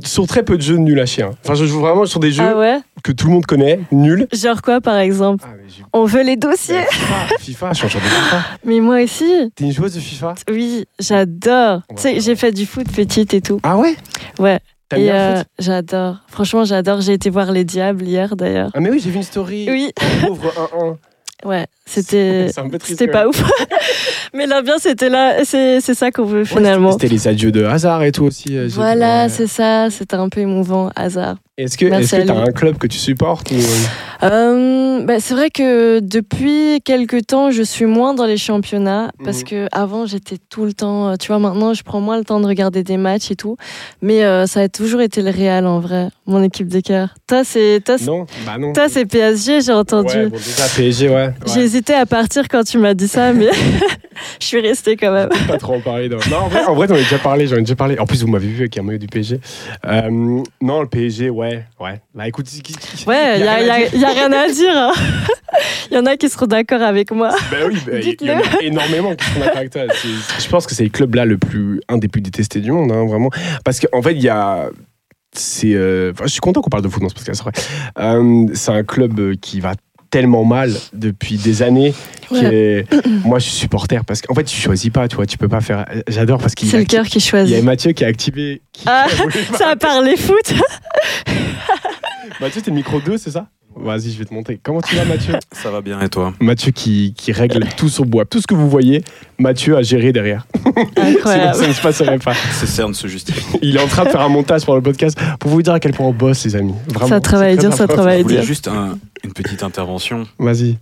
[0.04, 1.24] sur très peu de jeux nuls à chier.
[1.24, 1.30] hein.
[1.44, 4.26] Enfin, je joue vraiment sur des jeux Ah ouais que tout le monde connaît, nuls.
[4.32, 5.54] Genre quoi par exemple Ah,
[5.92, 8.42] On veut les dossiers Ouais, FIFA, FIFA, je suis en train de FIFA.
[8.64, 10.34] Mais moi aussi T'es une joueuse de FIFA?
[10.50, 11.82] Oui, j'adore.
[11.90, 13.60] Tu sais, j'ai fait du foot petite et tout.
[13.62, 13.94] Ah ouais?
[14.38, 14.58] Ouais.
[14.94, 16.16] Euh, j'adore.
[16.28, 17.02] Franchement, j'adore.
[17.02, 18.70] J'ai été voir les Diables hier d'ailleurs.
[18.74, 19.66] Ah mais oui, j'ai vu une story.
[19.70, 19.92] Oui,
[20.26, 20.96] Pauvre 1-1.
[21.44, 22.48] Ouais, c'était
[22.82, 23.42] c'était pas ouf.
[24.34, 26.92] Mais l'ambiance était là, c'est ça qu'on veut finalement.
[26.92, 28.56] C'était les adieux de hasard et tout aussi.
[28.56, 31.36] euh, Voilà, c'est ça, c'était un peu émouvant, hasard.
[31.58, 32.30] Est-ce que t'as lui.
[32.48, 33.56] un club que tu supportes ou...
[34.22, 39.38] Euh, bah, c'est vrai que depuis quelques temps, je suis moins dans les championnats parce
[39.38, 39.44] Mhm.
[39.44, 41.10] que avant j'étais tout le temps.
[41.10, 43.56] euh, Tu vois, maintenant je prends moins le temps de regarder des matchs et tout.
[44.02, 47.14] Mais euh, ça a toujours été le Real en vrai, mon équipe de cœur.
[47.26, 48.72] Toi, c'est toi, c'est- Non, bah non.
[48.72, 50.14] toi, c'est PSG, j'ai entendu.
[50.14, 51.30] Ouais, bon, déjà PSG, ouais.
[51.52, 53.48] J'ai hésité à partir quand tu m'as dit ça, mais
[54.40, 55.28] je suis restée quand même.
[55.30, 55.46] ouais.
[55.46, 56.08] Pas trop en parler.
[56.08, 57.46] Non, non en vrai, en vrai as déjà parlé.
[57.46, 57.98] J'en ai déjà parlé.
[57.98, 59.40] En plus, vous m'avez vu avec un maillot du PSG.
[59.86, 60.10] Euh,
[60.60, 61.47] non, le PSG, ouais,
[61.80, 62.00] ouais.
[62.14, 64.48] Bah écoute, qui- qui- Ouais, il y a, rien y a- y a rien à
[64.48, 64.72] dire.
[64.76, 64.92] hein.
[65.90, 67.30] Il y en a qui seront d'accord avec moi.
[67.50, 68.32] Bah oui, bah, il y Dites-le.
[68.32, 69.82] en a énormément qui sont d'accord avec toi.
[69.92, 72.92] Je pense que c'est le club là le plus, un des plus détestés du monde,
[72.92, 73.30] hein, vraiment.
[73.64, 74.68] Parce qu'en fait, il y a.
[75.32, 77.42] C'est, euh, je suis content qu'on parle de foot dans ce podcast.
[77.44, 78.14] c'est vrai.
[78.16, 79.74] Euh, c'est un club qui va
[80.10, 81.94] tellement mal depuis des années.
[82.34, 82.84] est-
[83.24, 85.60] Moi, je suis supporter parce qu'en fait, tu choisis pas, tu vois, tu peux pas
[85.60, 85.86] faire.
[86.08, 87.62] J'adore parce qu'il C'est le cœur qui Il y a choisit.
[87.64, 88.62] Mathieu qui a activé.
[88.72, 90.54] Qui Ah, qui a Ça a parlé foot.
[92.40, 93.46] Mathieu, t'es le micro 2, c'est ça?
[93.80, 94.58] Vas-y, je vais te montrer.
[94.60, 95.34] Comment tu vas, Mathieu?
[95.52, 96.32] Ça va bien et toi?
[96.40, 98.24] Mathieu qui, qui règle tout sur bois.
[98.24, 99.04] Tout ce que vous voyez,
[99.38, 100.46] Mathieu a géré derrière.
[100.64, 101.54] Sinon, Incroyable.
[101.54, 102.32] ça ne se passerait pas.
[102.52, 103.42] C'est cerne se justifier.
[103.62, 105.80] Il est en train de faire un montage pour le podcast pour vous dire à
[105.80, 106.74] quel point on bosse, les amis.
[106.88, 107.08] Vraiment.
[107.08, 108.44] Ça travaille dur, ça travaille Je voulais dur.
[108.44, 110.26] juste un- une petite intervention.
[110.38, 110.78] Vas-y.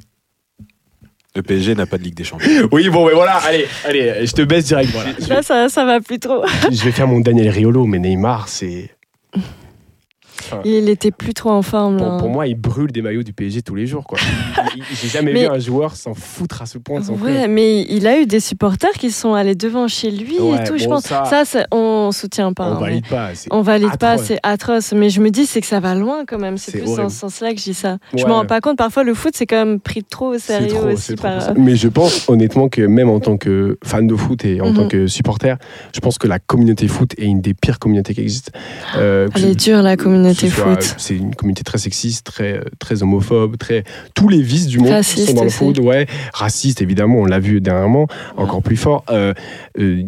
[1.34, 2.68] Le PSG n'a pas de Ligue des Champions.
[2.72, 4.90] Oui, bon, mais voilà, allez, allez, je te baisse direct.
[4.92, 5.10] Voilà.
[5.20, 6.42] Je, Là, ça, ça va plus trop.
[6.70, 8.90] je vais faire mon Daniel Riolo, mais Neymar, c'est.
[10.64, 11.96] Il était plus trop en forme.
[11.98, 12.16] Pour, là.
[12.18, 14.18] pour moi, il brûle des maillots du PSG tous les jours, quoi.
[14.92, 17.50] J'ai jamais Mais- vu un joueur s'en foutre à ce point de son Ouais, club.
[17.50, 20.76] mais il a eu des supporters qui sont allés devant chez lui Ouais, et tout,
[20.78, 21.04] je pense.
[21.04, 22.70] ça- Ça, on soutient pas.
[22.70, 23.34] On hein, valide pas.
[23.34, 24.26] c'est- On valide pas, atroce.
[24.26, 24.92] c'est atroce.
[24.92, 26.56] Mais je me dis, c'est que ça va loin quand même.
[26.58, 27.98] C'est plus dans ce sens-là que je dis ça.
[28.14, 28.28] Je Ouais.
[28.28, 28.76] me rends pas compte.
[28.78, 31.14] Parfois, le foot, c'est quand même pris trop au sérieux trop, aussi.
[31.16, 31.36] par...
[31.38, 31.60] possible.
[31.60, 34.76] Mais je pense honnêtement que même en tant que fan de foot et en Mhm.
[34.76, 35.56] tant que supporter,
[35.94, 38.52] je pense que la communauté foot est une des pires communautés qui existent.
[38.96, 40.94] Euh, Elle est dure, la communauté foot.
[40.98, 45.28] C'est une communauté très sexiste, très, très homophobe, très tous les vices du monde Raciste
[45.28, 45.78] sont dans le foot.
[45.78, 48.06] Ouais, raciste évidemment, on l'a vu dernièrement,
[48.36, 49.04] encore plus fort.
[49.10, 49.34] Euh,
[49.78, 50.04] euh,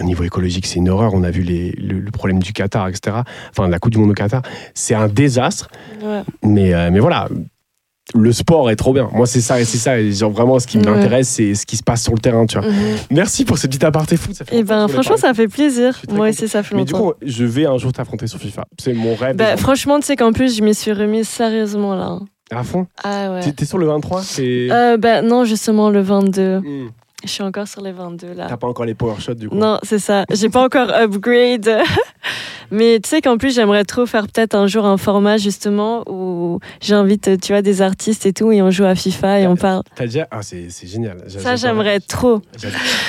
[0.00, 1.14] au niveau écologique, c'est une horreur.
[1.14, 3.18] On a vu les, le, le problème du Qatar, etc.
[3.50, 4.42] Enfin, la Coupe du Monde au Qatar,
[4.74, 5.68] c'est un désastre.
[6.02, 6.22] Ouais.
[6.42, 7.28] Mais, euh, mais voilà,
[8.14, 9.08] le sport est trop bien.
[9.12, 9.98] Moi, c'est ça, c'est ça.
[10.00, 10.84] Et genre, vraiment, ce qui Ouais.
[10.84, 12.68] m'intéresse, c'est ce qui se passe sur le terrain, tu vois.
[12.68, 12.76] Mhm.
[13.10, 14.34] Merci pour ce petit aparté foot.
[14.34, 15.98] Ça fait Et longtemps que ben, franchement, ça fait plaisir.
[16.10, 17.04] Moi aussi, ça fait Mais du longtemps.
[17.08, 18.64] coup, je vais un jour t'affronter sur FIFA.
[18.80, 19.36] C'est mon rêve.
[19.36, 22.18] Bah, franchement, tu sais qu'en plus, je m'y suis remise sérieusement là.
[22.52, 22.86] à fond.
[23.04, 23.52] Ah ouais.
[23.52, 26.58] T'es- sur le 23 T'es- Euh, bah, non, justement, le 22.
[26.58, 26.88] Hmm.
[27.24, 28.46] Je suis encore sur les 22 là.
[28.48, 30.24] T'as pas encore les power shots du coup Non, c'est ça.
[30.32, 31.70] J'ai pas encore upgrade.
[32.72, 36.60] Mais tu sais qu'en plus, j'aimerais trop faire peut-être un jour un format justement où
[36.80, 39.82] j'invite, tu vois, des artistes et tout et on joue à FIFA et on parle.
[39.96, 41.16] T'as déjà Ah, c'est c'est génial.
[41.26, 42.40] Ça, j'aimerais trop.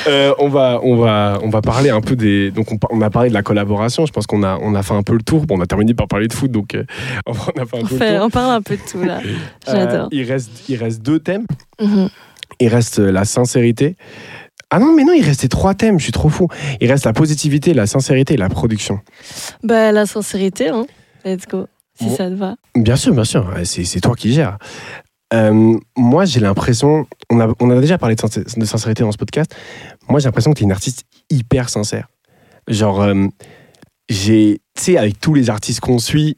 [0.07, 2.49] Euh, on, va, on, va, on va parler un peu des.
[2.49, 4.07] Donc, on, on a parlé de la collaboration.
[4.07, 5.45] Je pense qu'on a, on a fait un peu le tour.
[5.45, 6.83] Bon, on a terminé par parler de foot, donc euh,
[7.27, 8.25] on a fait un On, peu fait, le tour.
[8.25, 9.19] on parle un peu de tout là.
[9.67, 10.07] Euh, J'adore.
[10.11, 11.45] il, reste, il reste deux thèmes.
[11.79, 12.09] Mhm.
[12.61, 13.95] Il reste la sincérité.
[14.69, 16.47] Ah non, mais non, il restait trois thèmes, je suis trop fou.
[16.79, 18.99] Il reste la positivité, la sincérité et la production.
[19.63, 20.85] Bah, la sincérité, hein.
[21.25, 21.65] Let's go.
[21.99, 22.15] Si Bon.
[22.15, 22.55] ça te va.
[22.75, 24.57] Bien sûr, bien sûr, c'est toi qui gères.
[25.33, 29.53] Euh, moi, j'ai l'impression, on a, on a déjà parlé de sincérité dans ce podcast.
[30.07, 32.07] Moi, j'ai l'impression que tu es une artiste hyper sincère.
[32.67, 33.25] Genre, euh,
[34.07, 36.37] j'ai, tu sais, avec tous les artistes qu'on suit,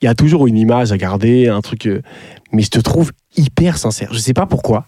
[0.00, 1.86] il y a toujours une image à garder, un truc.
[1.86, 2.00] euh,
[2.52, 4.12] mais je te trouve hyper sincère.
[4.12, 4.86] Je sais pas pourquoi.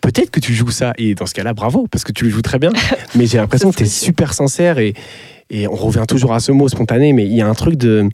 [0.00, 2.42] Peut-être que tu joues ça, et dans ce cas-là, bravo, parce que tu le joues
[2.42, 2.70] très bien.
[3.14, 4.94] mais j'ai l'impression que tu es super sincère et,
[5.50, 8.08] et on revient toujours à ce mot spontané, mais il y a un truc de.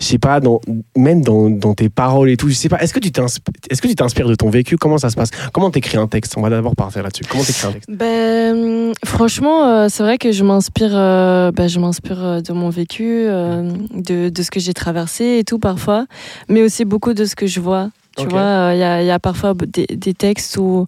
[0.00, 0.62] Je sais pas, dans,
[0.96, 2.78] même dans, dans tes paroles et tout, je sais pas.
[2.80, 4.78] Est-ce que tu t'insp- est-ce que tu t'inspires de ton vécu?
[4.78, 5.28] Comment ça se passe?
[5.52, 6.38] Comment t'écris un texte?
[6.38, 7.24] On va d'abord partir là-dessus.
[7.28, 7.90] Comment t'écris un texte?
[7.90, 12.70] Ben, franchement, euh, c'est vrai que je m'inspire, euh, ben, je m'inspire euh, de mon
[12.70, 16.06] vécu, euh, de, de ce que j'ai traversé et tout parfois,
[16.48, 17.90] mais aussi beaucoup de ce que je vois.
[18.22, 20.86] Tu vois, il y, a, y a parfois des, des textes où,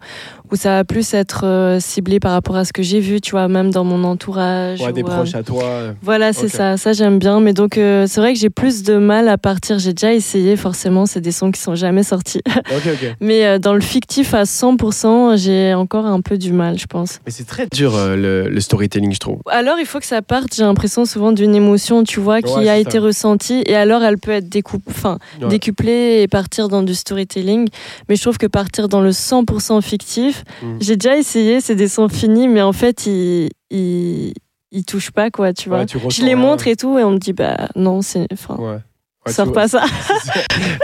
[0.53, 3.31] où ça va plus être euh, ciblé par rapport à ce que j'ai vu, tu
[3.33, 4.81] vois, même dans mon entourage.
[4.83, 5.65] Ouais, des ou, euh, proches à toi.
[5.65, 6.77] euh, Voilà, c'est ça.
[6.77, 7.41] Ça, j'aime bien.
[7.41, 9.79] Mais donc, c'est vrai que j'ai plus de mal à partir.
[9.79, 11.07] J'ai déjà essayé, forcément.
[11.07, 12.41] C'est des sons qui sont jamais sortis.
[12.75, 13.17] Ok, ok.
[13.21, 17.19] Mais dans le fictif à 100%, j'ai encore un peu du mal, je pense.
[17.27, 19.39] Mais c'est très dur le, le storytelling, je trouve.
[19.51, 22.69] Alors, il faut que ça parte, j'ai l'impression, souvent d'une émotion, tu vois, qui Ouais,
[22.69, 23.01] a été ça.
[23.01, 23.63] ressentie.
[23.67, 25.49] Et alors, elle peut être découpe, enfin, Ouais.
[25.49, 27.69] décuplée et partir dans du storytelling.
[28.09, 30.79] Mais je trouve que partir dans le 100% fictif, Mhm.
[30.81, 34.33] j'ai déjà essayé, c'est des sons finis, mais en fait, ils, ils,
[34.71, 35.79] ils touchent pas, quoi, tu vois.
[35.81, 38.27] Ouais, tu je les montre et tout, et on me dit, bah non, c'est.
[38.33, 38.79] Enfin, Ouais.
[39.25, 39.85] Ouais, sors pas ça.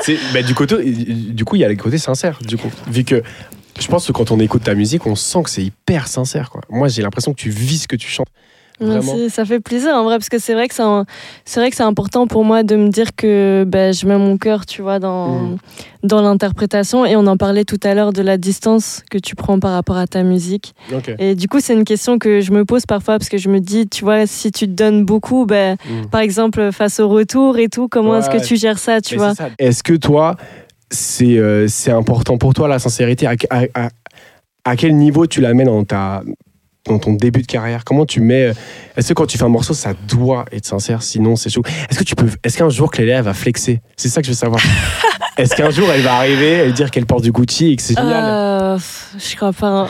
[0.03, 2.71] C'est- bah, du, côté, du coup, il y a le côté sincère, du coup.
[2.87, 3.23] Vu que
[3.81, 6.51] je pense que quand on écoute ta musique, on sent que c'est hyper sincère.
[6.51, 6.61] Quoi.
[6.69, 8.29] Moi, j'ai l'impression que tu vis ce que tu chantes.
[8.81, 10.75] Merci, ça fait plaisir en vrai parce que c'est vrai que
[11.45, 14.37] c'est vrai que c'est important pour moi de me dire que ben, je mets mon
[14.39, 15.57] cœur, tu vois, dans Mm.
[16.05, 19.59] dans l'interprétation et on en parlait tout à l'heure de la distance que tu prends
[19.59, 20.75] par rapport à ta musique.
[21.19, 23.59] Et du coup, c'est une question que je me pose parfois parce que je me
[23.61, 26.07] dis, tu vois, si tu te donnes beaucoup, ben Mm.
[26.11, 29.33] par exemple face au retour et tout, comment est-ce que tu gères ça, tu vois?
[29.59, 30.37] Est-ce que toi,
[30.91, 33.27] c'est euh, c'est important pour toi la sincérité?
[33.27, 33.89] À, à- à-
[34.65, 36.23] à quel niveau tu la mets dans ta
[36.89, 38.55] dans ton début de carrière Comment tu mets euh,
[38.97, 41.63] Est-ce que quand tu fais un morceau, ça doit être sincère Sinon, c'est chaud?
[41.91, 44.37] Est-ce que tu peux Est-ce qu'un jour Clélia va flexer C'est ça que je veux
[44.37, 44.61] savoir.
[45.39, 47.97] Est-ce qu'un jour elle va arriver, elle dire qu'elle porte du Gucci et que c'est
[47.97, 48.79] génial Euh,
[49.19, 49.67] je crois pas.
[49.69, 49.89] hein.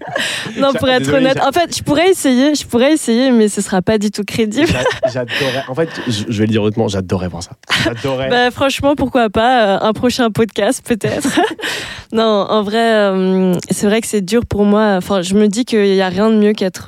[0.58, 3.60] non, pour être Désolé, honnête, en fait, je pourrais essayer, je pourrais essayer, mais ce
[3.60, 4.66] sera pas du tout crédible.
[4.68, 5.64] J'a- J'adorais.
[5.68, 7.52] En fait, je vais le dire hautement, j'adorais voir ça.
[7.84, 8.28] J'adorais.
[8.30, 11.28] Bah, franchement, pourquoi pas euh, un prochain podcast peut-être.
[12.12, 14.94] non, en vrai, euh, c'est vrai que c'est dur pour moi.
[14.96, 16.86] Enfin, je me dis qu'il y a rien de mieux qu'être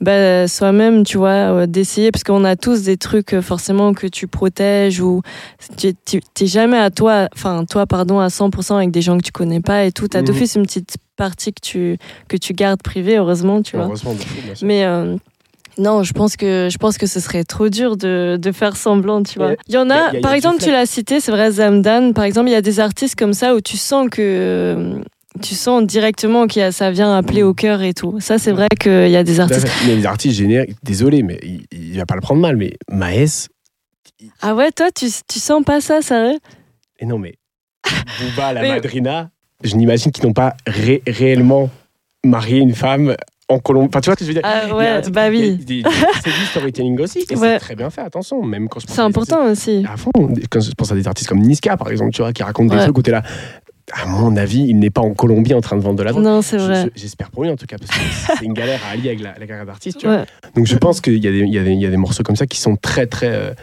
[0.00, 4.06] bah, soi-même, tu vois, euh, d'essayer parce qu'on a tous des trucs euh, forcément que
[4.06, 5.22] tu protèges ou
[5.76, 9.22] tu tu- t'es jamais à toi, enfin toi pardon à 100% avec des gens que
[9.24, 10.08] tu connais pas et tout.
[10.08, 10.26] T'as Mhm.
[10.26, 13.86] d'office une petite partie que tu que tu gardes privée, heureusement, tu vois.
[13.86, 14.66] Heureusement, sûr.
[14.66, 15.16] Mais euh,
[15.78, 19.22] non, je pense que je pense que ce serait trop dur de, de faire semblant,
[19.22, 19.54] tu vois.
[19.68, 21.30] Il y en a- a, y a- y a par exemple, tu l'as cité, c'est
[21.32, 22.12] vrai, Zamdan.
[22.12, 25.00] Par exemple, il y a des artistes comme ça où tu sens que
[25.38, 28.18] tu sens directement que ça vient appeler au cœur et tout.
[28.20, 29.66] Ça, c'est vrai qu'il y a des artistes.
[29.68, 29.86] fait.
[29.88, 33.48] Mais les artistes génériques, désolé, mais il, il va pas le prendre mal, mais Maes,
[34.40, 36.38] Ah ouais, toi, tu, tu sens pas ça, sérieux
[37.00, 37.34] et non, mais
[38.20, 39.30] Booba, la madrina,
[39.62, 41.70] je n'imagine qu'ils n'ont pas ré- réellement
[42.24, 43.14] marié une femme
[43.48, 43.88] en Colombie.
[43.88, 44.42] Enfin, tu vois ce que je veux dire?
[44.44, 45.56] Ah Il y a ouais, bah il y a oui.
[45.58, 45.90] des- des-
[46.24, 47.52] C'est du storytelling aussi, et Ouais.
[47.54, 49.86] c'est très bien fait, attention, même quand C'est des important aussi.
[49.88, 50.10] À fond,
[50.50, 52.82] quand je pense à des artistes comme Niska, par exemple, tu vois, qui racontent des
[52.82, 53.22] trucs où t'es là.
[53.92, 56.22] À mon avis, il n'est pas en Colombie en train de vendre de la drogue.
[56.22, 56.84] Non, c'est vrai.
[56.94, 58.04] je- J'espère pour lui en tout cas, parce que
[58.38, 60.02] c'est une galère à allier avec la, la carrière d'artiste.
[60.04, 60.24] Ouais.
[60.54, 62.76] Donc je pense qu'il y, a des- y, y a morceaux comme ça qui sont
[62.76, 63.54] très très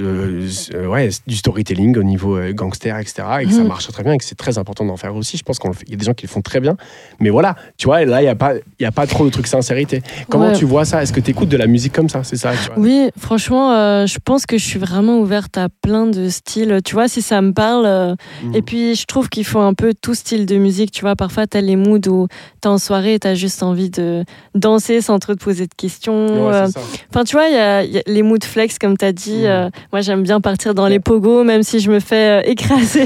[0.00, 3.22] euh, euh, ouais, du storytelling au niveau euh, gangster, etc.
[3.40, 3.68] Et que ça Mhm.
[3.68, 5.36] marche très bien et que c'est très important d'en faire aussi.
[5.36, 6.76] Je pense qu'il y a des gens qui le font très bien.
[7.20, 9.46] Mais voilà, tu vois, là, il n'y a, pas- y a pas trop de trucs
[9.46, 10.02] sincérité.
[10.28, 10.52] Comment Ouais.
[10.58, 11.02] tu vois ça?
[11.02, 12.24] Est-ce que tu écoutes de la musique comme ça?
[12.24, 15.68] C'est ça tu vois Oui, franchement, euh, je pense que je suis vraiment ouverte à
[15.82, 16.80] plein de styles.
[16.84, 17.86] Tu vois, si ça me parle.
[17.86, 18.54] euh, Mhm.
[18.54, 20.90] Et puis, je trouve qu'il faut un peu tout style de musique.
[20.90, 22.28] Tu vois, parfois, t'as les moods où
[22.60, 26.48] t'es en soirée et t'as juste envie de danser sans trop te poser de questions.
[26.48, 26.62] Ouais.
[27.10, 29.42] Enfin, tu vois, il y, a- il y a les moods flex, comme t'as dit.
[29.42, 29.46] Mhm.
[29.66, 33.04] Euh, moi, j'aime bien partir dans les pogos, même si je me fais euh, écraser.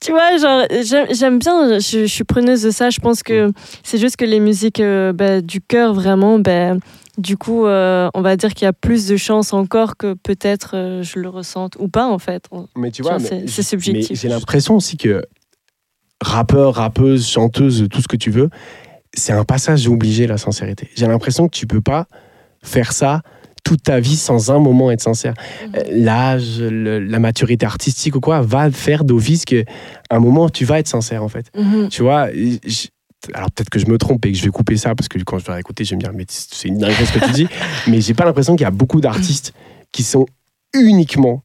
[0.00, 0.66] tu vois, genre,
[1.12, 2.90] j'aime bien, je, je suis preneuse de ça.
[2.90, 6.80] Je pense que c'est juste que les musiques euh, bah, du cœur, vraiment, ben
[7.18, 10.76] du coup, euh, on va dire qu'il y a plus de chances encore que peut-être
[10.76, 12.44] euh, je le ressente ou pas, en fait.
[12.76, 14.10] Mais tu Tu vois, c'est- c'est subjectif.
[14.10, 15.24] Mais j'ai l'impression aussi que
[16.20, 18.50] rappeur, rappeuse, chanteuse, tout ce que tu veux,
[19.14, 20.88] c'est un passage obligé, la sincérité.
[20.94, 22.06] J'ai l'impression que tu peux pas
[22.62, 23.22] faire ça
[23.68, 25.34] toute ta vie sans un moment être sincère.
[25.34, 25.72] Mhm.
[25.76, 29.62] Euh, L'âge, la maturité artistique ou quoi va faire d'office que
[30.08, 31.50] un moment tu vas être sincère en fait.
[31.54, 31.90] Mhm.
[31.90, 32.28] Tu vois,
[33.34, 35.38] alors peut-être que je me trompe et que je vais couper ça parce que quand
[35.38, 37.48] je vais réécouter, je vais me dire, mais c'est une dinguerie ce que tu dis.
[37.88, 39.52] mais j'ai pas l'impression qu'il y a beaucoup d'artistes
[39.92, 40.24] qui sont
[40.72, 41.42] uniquement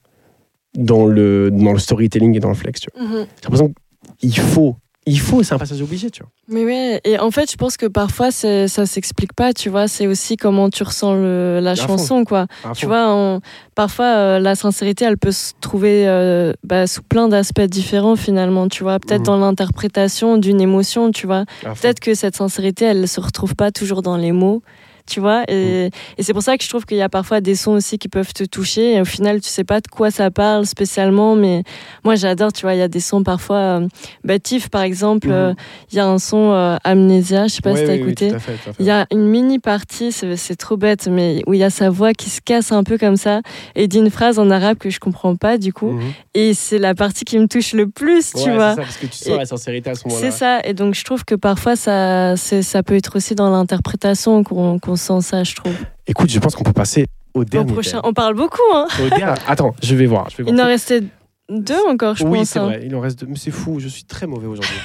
[0.78, 2.80] dans le, dans le storytelling et dans le flex.
[2.80, 3.04] Tu vois.
[3.04, 3.26] Mhm.
[3.36, 3.74] J'ai l'impression
[4.18, 6.10] qu'il faut, il faut, c'est un passage obligé.
[6.10, 6.30] Tu vois.
[6.48, 9.88] Mais ouais, et en fait, je pense que parfois, ça s'explique pas, tu vois.
[9.88, 11.88] C'est aussi comment tu ressens le- la À fond.
[11.98, 12.48] chanson, quoi.
[12.64, 12.88] À Tu fond.
[12.88, 13.42] vois, on-
[13.76, 18.68] parfois, euh, la sincérité, elle peut se trouver euh, bah, sous plein d'aspects différents, finalement,
[18.68, 19.00] tu vois.
[19.00, 19.26] Peut-être Mhm.
[19.26, 21.46] dans l'interprétation d'une émotion, tu vois.
[21.62, 24.62] Peut-être que cette sincérité, elle se retrouve pas toujours dans les mots,
[25.06, 25.44] tu vois.
[25.48, 25.90] Et, Mm.
[26.18, 28.08] et c'est pour ça que je trouve qu'il y a parfois des sons aussi qui
[28.10, 28.94] peuvent te toucher.
[28.96, 31.64] Et au final, tu sais pas de quoi ça parle spécialement, mais
[32.04, 32.74] moi, j'adore, tu vois.
[32.76, 33.82] Il y a des sons parfois.
[34.28, 35.34] Euh, Tiff, par exemple, Mhm.
[35.34, 35.54] euh,
[35.92, 38.32] il y a un son euh, Amnésia, je sais pas si t'as oui, écouté.
[38.80, 41.90] Il y a une mini partie, c'est trop bête, mais où il y a sa
[41.90, 43.42] voix qui se casse un peu comme ça
[43.76, 45.92] et dit une phrase en arabe que je comprends pas du coup.
[45.92, 46.02] Mhm.
[46.34, 48.70] Et c'est la partie qui me touche le plus, tu Ouais, vois.
[48.72, 50.32] c'est ça, parce que tu sens Et- la sincérité à ce moment-là.
[50.32, 54.44] C'est ça, et donc je trouve que parfois ça, ça peut être aussi dans l'interprétation
[54.44, 55.74] qu'on sent ça, je trouve.
[56.08, 57.72] Écoute, je pense qu'on peut passer au Au dernier.
[57.74, 58.10] prochain, thème.
[58.10, 58.88] on parle beaucoup, hein.
[59.04, 60.30] Au dernier- Attends, je vais voir.
[60.30, 60.56] Je vais voir.
[60.56, 61.04] Il en restait
[61.50, 62.50] deux encore, je oui, pense.
[62.50, 62.66] c'est hein.
[62.66, 63.28] vrai, il en reste deux.
[63.28, 64.76] Mais c'est fou, je suis très mauvais aujourd'hui.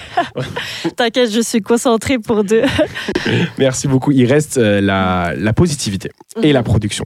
[0.97, 2.63] T'inquiète, je suis concentrée pour deux.
[3.59, 4.11] Merci beaucoup.
[4.13, 6.11] Il reste euh, la, la positivité
[6.43, 6.53] et Mhm.
[6.55, 7.05] la production.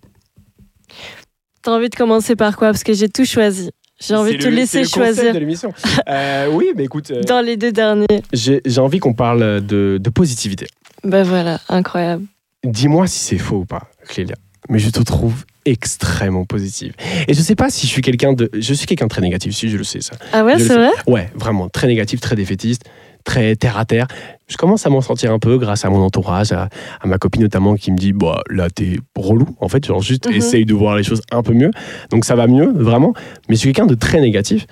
[1.63, 2.69] T'as envie de commencer par quoi?
[2.69, 3.71] Parce que j'ai tout choisi.
[4.01, 5.73] J'ai envie de te le- laisser le choisir de l'émission.
[6.09, 8.07] Euh, oui, mais écoute, euh, dans les deux derniers.
[8.33, 10.67] j'ai j'ai envie qu'on parle de, de positivité.
[11.05, 12.25] Ben voilà, incroyable.
[12.65, 14.35] Dis-moi si c'est faux ou pas, Clélia.
[14.69, 16.95] Mais je te trouve extrêmement positive.
[17.27, 18.49] Et je sais pas si je suis quelqu'un de.
[18.55, 20.15] Je suis quelqu'un de très négatif, si je le sais ça.
[20.33, 20.91] Ah ouais, c'est vrai?
[21.09, 22.85] Ouais, vraiment, très négatif, très défaitiste,
[23.25, 24.07] très terre à terre.
[24.49, 26.69] Je commence à m'en sentir un peu grâce à mon entourage, à,
[27.01, 29.49] à ma copine notamment qui me dit Bah là, t'es relou.
[29.61, 30.35] En fait, genre juste Mhm.
[30.35, 31.73] essaye de voir les choses un peu mieux.
[32.11, 33.13] Donc ça va mieux, vraiment.
[33.49, 34.67] Mais je suis quelqu'un de très négatif.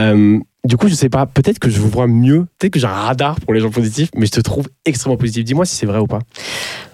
[0.00, 2.86] Euh, du coup, je sais pas, peut-être que je vous vois mieux, peut-être que j'ai
[2.86, 5.44] un radar pour les gens positifs, mais je te trouve extrêmement positif.
[5.44, 6.18] Dis-moi si c'est vrai ou pas.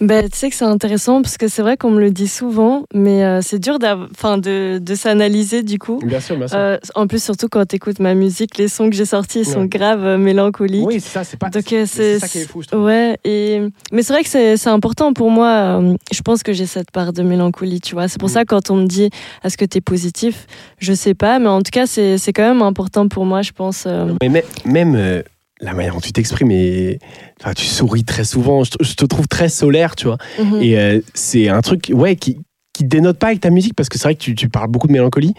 [0.01, 2.85] Ben, tu sais que c'est intéressant parce que c'est vrai qu'on me le dit souvent,
[2.95, 3.79] mais euh, c'est dur
[4.13, 5.99] enfin, de, de s'analyser du coup.
[6.05, 6.57] Bien sûr, bien sûr.
[6.57, 9.45] Euh, en plus, surtout quand tu écoutes ma musique, les sons que j'ai sortis ils
[9.45, 9.69] sont Ouais.
[9.69, 10.87] grave euh, mélancoliques.
[10.87, 11.49] oui, c'est ça, c'est pas.
[11.51, 12.85] Donc, euh, c'est ça qui est fou, je trouve.
[12.85, 13.61] Ouais, et...
[13.93, 15.83] mais c'est vrai que c'est important pour moi.
[16.13, 18.07] Je pense que j'ai cette part de mélancolie, tu vois.
[18.09, 18.33] C'est pour Mm.
[18.33, 19.11] ça quand on me dit
[19.43, 20.47] est-ce que tu es positif,
[20.79, 23.51] je sais pas, mais en tout cas, c'est c'est quand même important pour moi, je
[23.53, 23.64] pense.
[23.87, 25.23] Euh, Mais même, même, euh,
[25.61, 26.99] la manière dont tu t'exprimes, et,
[27.41, 28.65] enfin, tu souris très souvent.
[28.65, 30.19] Je te, je te trouve très solaire, tu vois.
[30.39, 30.61] mhm.
[30.63, 32.39] Et euh, c'est un truc, ouais, qui,
[32.73, 34.89] qui dénote pas avec ta musique parce que c'est vrai que tu, tu parles beaucoup
[34.89, 35.33] de mélancolie.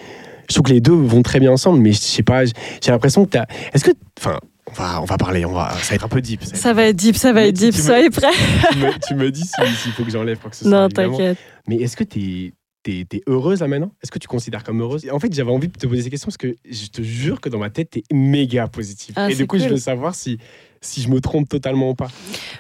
[0.48, 2.54] Je trouve que les deux vont très bien ensemble, mais je sais pas, j'ai
[2.92, 3.46] l'impression que t'as.
[3.74, 6.22] Est-ce que, enfin, on va, on va parler, on va, ça va être un peu
[6.22, 6.44] deep.
[6.44, 8.28] ça Ça va être deep, ça va être deep, soyez prêts.
[8.72, 10.72] tu, me, tu me dis si- s'il faut que j'enlève quoi que ce soit.
[10.72, 11.38] Non, t'inquiète.
[11.68, 12.54] Mais est-ce que t'es
[12.92, 13.92] es, heureuse là maintenant?
[14.04, 15.06] Est-ce que tu considères comme heureuse?
[15.12, 17.50] En fait, j'avais envie de te poser ces questions parce que je te jure que
[17.50, 19.14] dans ma tête, t'es méga positive.
[19.18, 20.38] Ah, Et du coup, je veux savoir si,
[20.82, 22.10] si je me trompe totalement ou pas.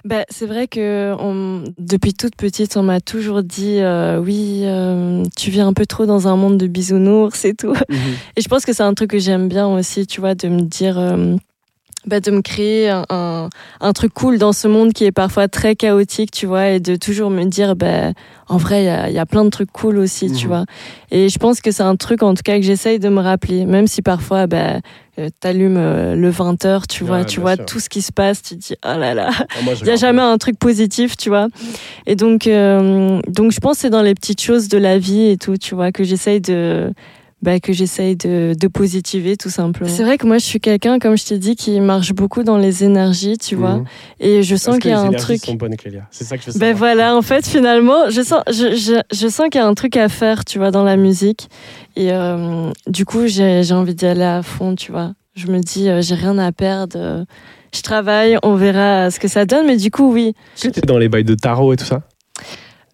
[0.04, 5.24] Bah, c'est vrai que on- depuis toute petite, on m'a toujours dit euh, oui, euh,
[5.38, 7.74] tu vis un peu trop dans un monde de bisounours et tout.
[8.36, 10.62] Et je pense que c'est un truc que j'aime bien aussi, tu vois, de me
[10.62, 11.36] dire, euh,
[12.08, 13.50] bah, de me créer un, un,
[13.82, 16.96] un truc cool dans ce monde qui est parfois très chaotique, tu vois, et de
[16.96, 18.12] toujours me dire, bah,
[18.48, 20.48] en vrai, il y a, il y a plein de trucs cool aussi, tu Mhm.
[20.48, 20.66] vois.
[21.12, 23.66] Et je pense que c'est un truc, en tout cas, que j'essaye de me rappeler,
[23.66, 24.80] même si parfois, bah,
[25.18, 27.66] euh, t'allumes euh, le 20h, tu vois, Ouais, tu vois sûr.
[27.66, 29.30] tout ce qui se passe, tu te dis, oh là là.
[29.32, 29.46] Ah,
[29.82, 31.48] Il n'y a jamais un truc positif, tu vois.
[32.06, 35.28] Et donc, euh, donc je pense que c'est dans les petites choses de la vie
[35.30, 36.92] et tout, tu vois, que j'essaye de,
[37.46, 39.90] bah, que j'essaye de, de positiver tout simplement.
[39.90, 42.58] C'est vrai que moi, je suis quelqu'un, comme je t'ai dit, qui marche beaucoup dans
[42.58, 43.76] les énergies, tu vois.
[43.78, 43.86] Mhm.
[44.20, 45.46] Et je sens qu'il y a les un énergies truc.
[45.46, 48.42] sont bonnes, Clélia C'est ça que je veux Ben voilà, en fait, finalement, je sens,
[48.50, 50.98] je, je, je sens qu'il y a un truc à faire, tu vois, dans la
[50.98, 51.48] musique.
[51.96, 55.14] Et euh, du coup, j'ai j'ai envie d'y aller à fond, tu vois.
[55.36, 56.98] Je me dis, euh, j'ai rien à perdre.
[57.00, 57.24] euh,
[57.74, 59.66] Je travaille, on verra ce que ça donne.
[59.68, 60.34] Mais du coup, oui.
[60.58, 62.02] Est-ce que t'es dans les bails de tarot et tout ça?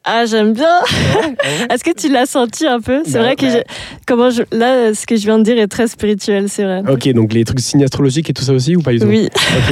[0.04, 0.80] Ah, j'aime bien.
[1.70, 3.04] Est-ce que tu l'as senti un peu?
[3.06, 3.64] C'est Bah, vrai que bah.
[4.08, 4.42] comment je...
[4.52, 6.82] là, ce que je viens de dire est très spirituel, c'est vrai.
[6.90, 9.06] Ok, donc les trucs signes astrologiques et tout ça aussi ou pas du tout?
[9.06, 9.30] Oui.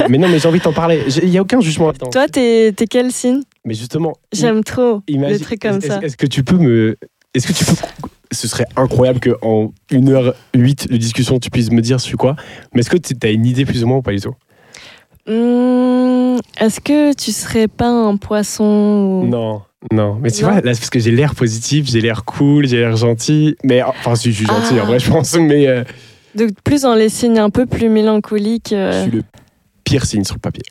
[0.08, 1.02] Mais non, mais j'ai envie de t'en parler.
[1.22, 1.92] Il n'y a aucun jugement.
[1.92, 3.40] Toi, t'es quel signe?
[3.64, 5.98] Mais justement, J'aime trop imagine- les trucs comme est-ce- ça.
[6.00, 6.96] Est-ce que tu peux me.
[7.34, 7.72] Est-ce que tu peux.
[8.32, 12.36] Ce serait incroyable qu'en 1h08 de discussion, tu puisses me dire je suis quoi?
[12.72, 14.34] Mais est-ce que tu as une idée plus ou moins ou pas du tout?
[15.26, 15.32] Hmm,
[16.58, 19.62] Est-ce que tu serais pas un poisson Non.
[19.92, 20.50] Non, mais tu Non.
[20.50, 23.56] vois, là, c'est parce que j'ai l'air positif, j'ai l'air cool, j'ai l'air gentil.
[23.64, 24.82] Mais enfin, si je suis gentil, Ah.
[24.82, 25.34] en vrai, je pense.
[25.36, 25.84] Mais euh,
[26.34, 28.72] Donc plus dans les signes un peu plus mélancoliques.
[28.74, 28.92] euh.
[29.04, 29.22] je suis le
[29.84, 30.62] pire signe sur le papier.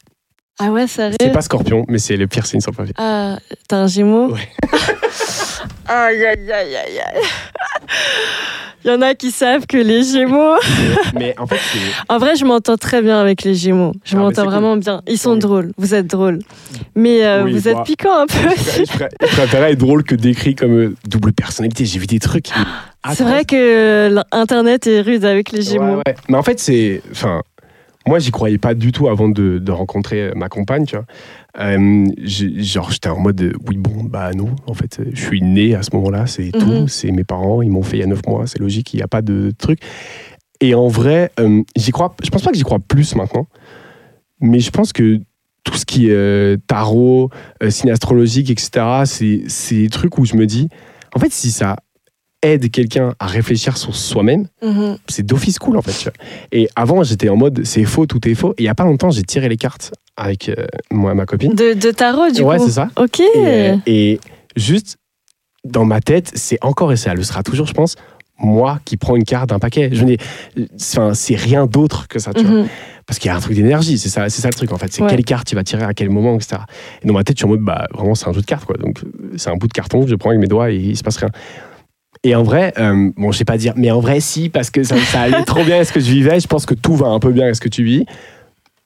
[0.60, 2.94] Ah ouais, ça C'est pas scorpion, mais c'est le pire signe sur le papier.
[2.98, 4.34] Ah, t'as un gémeau?
[4.34, 4.48] Ouais.
[5.88, 7.22] Aïe, aïe, aïe, aïe, aïe.
[8.86, 10.56] Il y en a qui savent que les Gémeaux.
[11.16, 11.80] Mais en fait, c'est.
[12.08, 13.94] En vrai, je m'entends très bien avec les Gémeaux.
[14.06, 14.52] Je Ah, m'entends cool.
[14.52, 15.02] vraiment bien.
[15.08, 15.40] Ils sont Oui.
[15.40, 15.72] drôles.
[15.78, 16.40] Vous êtes drôles.
[16.96, 18.38] Mais euh, Oui, vous êtes piquants un peu.
[18.38, 21.86] Je préfère- je préférais être drôle que décrit comme euh, double personnalité.
[21.86, 22.50] J'ai vu des trucs.
[23.14, 25.98] C'est vrai que l'Internet est rude avec les Gémeaux.
[25.98, 26.16] Ouais, ouais.
[26.30, 27.02] Mais en fait, c'est.
[27.12, 27.42] Enfin,
[28.08, 31.06] moi, j'y croyais pas du tout avant de, de rencontrer euh, ma compagne, tu vois.
[31.60, 35.76] Euh, genre, j'étais en mode, euh, oui, bon, bah non, en fait, je suis né
[35.76, 36.66] à ce moment-là, c'est tout.
[36.66, 36.88] Mhm.
[36.88, 39.04] C'est mes parents, ils m'ont fait il y a neuf mois, c'est logique, il n'y
[39.04, 39.80] a pas de truc.
[40.62, 42.16] Et en vrai, euh, j'y crois.
[42.24, 43.48] Je pense pas que j'y crois plus maintenant,
[44.40, 45.20] mais je pense que
[45.64, 47.30] tout ce qui est euh, tarot,
[47.70, 50.70] signe astrologique, etc., c'est des trucs où je me dis,
[51.14, 51.78] en fait, si ça
[52.42, 54.98] aide quelqu'un à réfléchir sur soi-même, Mhm.
[55.08, 55.92] c'est d'office cool en fait.
[55.92, 56.14] tu vois.
[56.52, 58.52] Et avant, j'étais en mode c'est faux, tout est faux.
[58.58, 61.54] Et il y a pas longtemps, j'ai tiré les cartes avec euh, moi, ma copine.
[61.54, 62.66] De, de tarot, du ouais, coup.
[62.66, 62.90] c'est ça.
[62.98, 63.20] Ok.
[63.20, 64.20] Et, euh, et
[64.56, 64.98] juste
[65.66, 67.96] dans ma tête, c'est encore et ça le sera toujours, je pense,
[68.38, 69.90] moi qui prends une carte d'un paquet.
[69.92, 70.06] Je
[70.76, 72.62] enfin, c'est rien d'autre que ça, tu vois.
[72.62, 72.68] Mhm.
[73.06, 74.94] Parce qu'il y a un truc d'énergie, c'est ça, c'est ça le truc en fait.
[74.94, 75.10] C'est Ouais.
[75.10, 76.62] quelle carte tu vas tirer à quel moment, etc.
[77.04, 78.66] Et dans ma tête, je suis en mode, bah vraiment, c'est un jeu de cartes,
[78.66, 78.78] quoi.
[78.78, 79.02] Donc,
[79.36, 81.18] c'est un bout de carton que je prends avec mes doigts et il se passe
[81.18, 81.30] rien.
[82.24, 84.84] Et en vrai, euh, bon, je sais pas dire, mais en vrai, si, parce que
[84.84, 86.40] ça, ça allait trop bien à ce que je vivais.
[86.40, 88.06] Je pense que tout va un peu bien à ce que tu vis.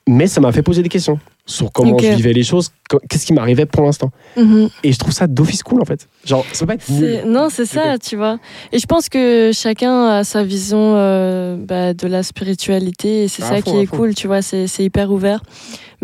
[0.08, 2.72] Mais ça m'a fait poser des questions sur comment je vivais les choses,
[3.10, 4.12] qu'est-ce qui m'arrivait pour l'instant.
[4.38, 4.70] Mhm.
[4.84, 6.08] Et je trouve ça d'office cool, en fait.
[6.26, 7.24] Genre, ça peut pas être nul.
[7.26, 8.40] Non, c'est ça, tu vois.
[8.72, 13.42] Et je pense que chacun a sa vision euh, bah, de la spiritualité et c'est
[13.42, 13.98] ça fond, qui est fond.
[13.98, 15.42] cool, tu vois, c'est hyper ouvert.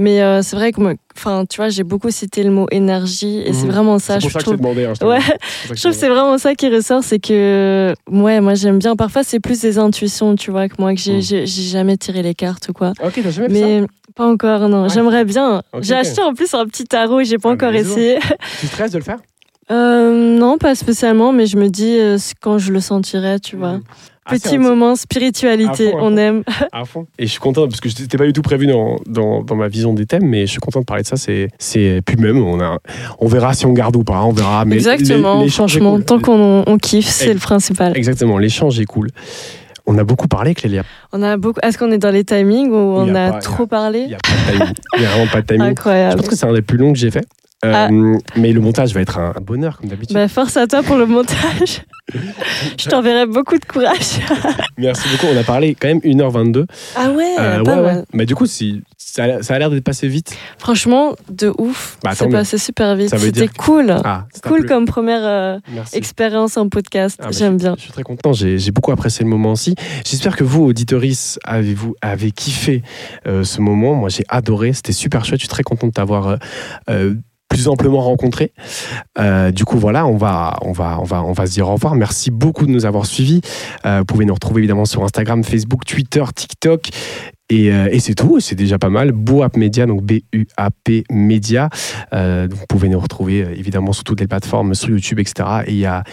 [0.01, 0.79] Mais euh, c'est vrai que,
[1.17, 3.71] enfin, tu vois, j'ai beaucoup cité le mot énergie et c'est Mhm.
[3.73, 4.57] vraiment ça, pour je ça que trouve.
[4.57, 4.85] demandé.
[4.85, 5.11] hein, t'avoue.
[5.11, 8.79] Ouais, que je trouve que c'est vraiment ça qui ressort, c'est que, ouais, moi j'aime
[8.79, 8.95] bien.
[8.95, 11.45] Parfois, c'est plus des intuitions, tu vois, que moi, que j'ai Mhm.
[11.45, 12.93] jamais tiré les cartes ou quoi.
[13.03, 13.65] Ok, t'as jamais fait ça?
[13.67, 13.83] Mais
[14.15, 14.87] pas encore, non.
[14.87, 15.61] J'aimerais bien.
[15.81, 18.19] J'ai acheté en plus un petit tarot et j'ai pas Ah, encore essayé.
[18.61, 19.19] Tu stresses de le faire?
[19.71, 23.79] Euh, non, pas spécialement, mais je me dis euh, quand je le sentirai, tu vois.
[24.29, 26.43] Petit moment spiritualité, À fond, à on aime.
[26.71, 27.07] À fond.
[27.17, 29.67] Et je suis content parce que c'était pas du tout prévu dans, dans, dans ma
[29.67, 31.17] vision des thèmes, mais je suis content de parler de ça.
[31.17, 32.77] C'est, c'est puis même on a,
[33.19, 34.65] on verra si on garde ou pas, on verra.
[34.65, 36.05] Mais Exactement, franchement, cool.
[36.05, 37.95] tant qu'on on kiffe, c'est le principal.
[37.97, 39.09] Exactement, l'échange est cool.
[39.85, 40.83] On a beaucoup parlé, Clélia.
[41.13, 41.59] On a beaucoup.
[41.63, 44.05] Est-ce qu'on est dans les timings ou Il on a a, pas- trop Il parlé
[44.07, 44.73] n'y a pas de timing.
[44.97, 45.61] Il y a vraiment pas de timing.
[45.65, 46.15] Je Incroyable.
[46.17, 47.25] pense que c'est un des plus longs que j'ai fait.
[47.65, 47.89] Euh, Ah.
[48.37, 50.15] Mais le montage va être un, un bonheur, comme d'habitude.
[50.15, 51.83] Bah, force à toi pour le montage.
[52.77, 54.19] je t'enverrai beaucoup de courage.
[54.77, 55.27] Merci beaucoup.
[55.33, 56.65] On a parlé quand même 1h22.
[56.95, 57.83] Ah ouais, Euh, pas ouais, ouais.
[57.95, 58.05] mal.
[58.13, 60.35] Bah, du coup, si, ça, a- ça a l'air d'être passé vite.
[60.57, 61.97] Franchement, de ouf.
[62.03, 63.09] Bah, c'est passé super vite.
[63.09, 63.93] C'était dire cool.
[64.05, 65.57] Ah, cool comme première euh,
[65.93, 67.17] expérience en podcast.
[67.21, 67.75] Ah, bah, J'aime bien.
[67.77, 69.75] Je suis très content, j'ai beaucoup apprécié le moment aussi.
[70.05, 72.83] J'espère que vous, auditoris, avez kiffé
[73.27, 73.95] euh, ce moment.
[73.95, 75.39] Moi, j'ai adoré, c'était super chouette.
[75.39, 76.37] Je suis très content de t'avoir
[77.49, 78.53] plus amplement rencontré.
[79.17, 81.73] Euh, du coup, voilà, on va, on, va, on, va, on va se dire au
[81.73, 81.95] revoir.
[81.95, 83.41] Merci beaucoup de nous avoir suivis.
[83.85, 86.89] Euh, vous pouvez nous retrouver évidemment sur Instagram, Facebook, Twitter, TikTok.
[87.51, 89.11] Euh, et, c'est tout, c'est déjà pas mal.
[89.11, 91.69] Buap Media, donc B-U-A-P Media.
[92.13, 95.49] Euh, vous pouvez nous retrouver euh, évidemment sur toutes les plateformes, sur YouTube, etc.
[95.65, 96.03] Et il y a,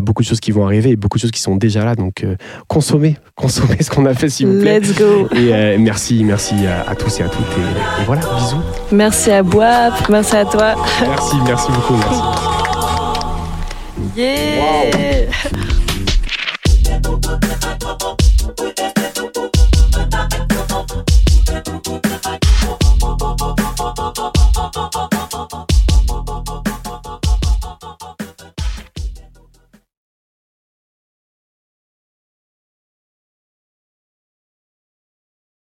[0.00, 1.94] beaucoup de choses qui vont arriver et beaucoup de choses qui sont déjà là.
[1.94, 2.24] Donc
[2.68, 4.80] consommez, consommez ce qu'on a fait, s'il vous plaît.
[4.80, 5.28] Let's go.
[5.34, 7.40] Et merci, merci à, tous et à toutes.
[7.42, 8.62] Et, voilà, bisous.
[8.92, 10.74] Merci à Boap, merci à toi.
[11.00, 11.94] Merci, merci beaucoup.
[11.94, 12.20] Merci.
[14.16, 15.26] Yeah!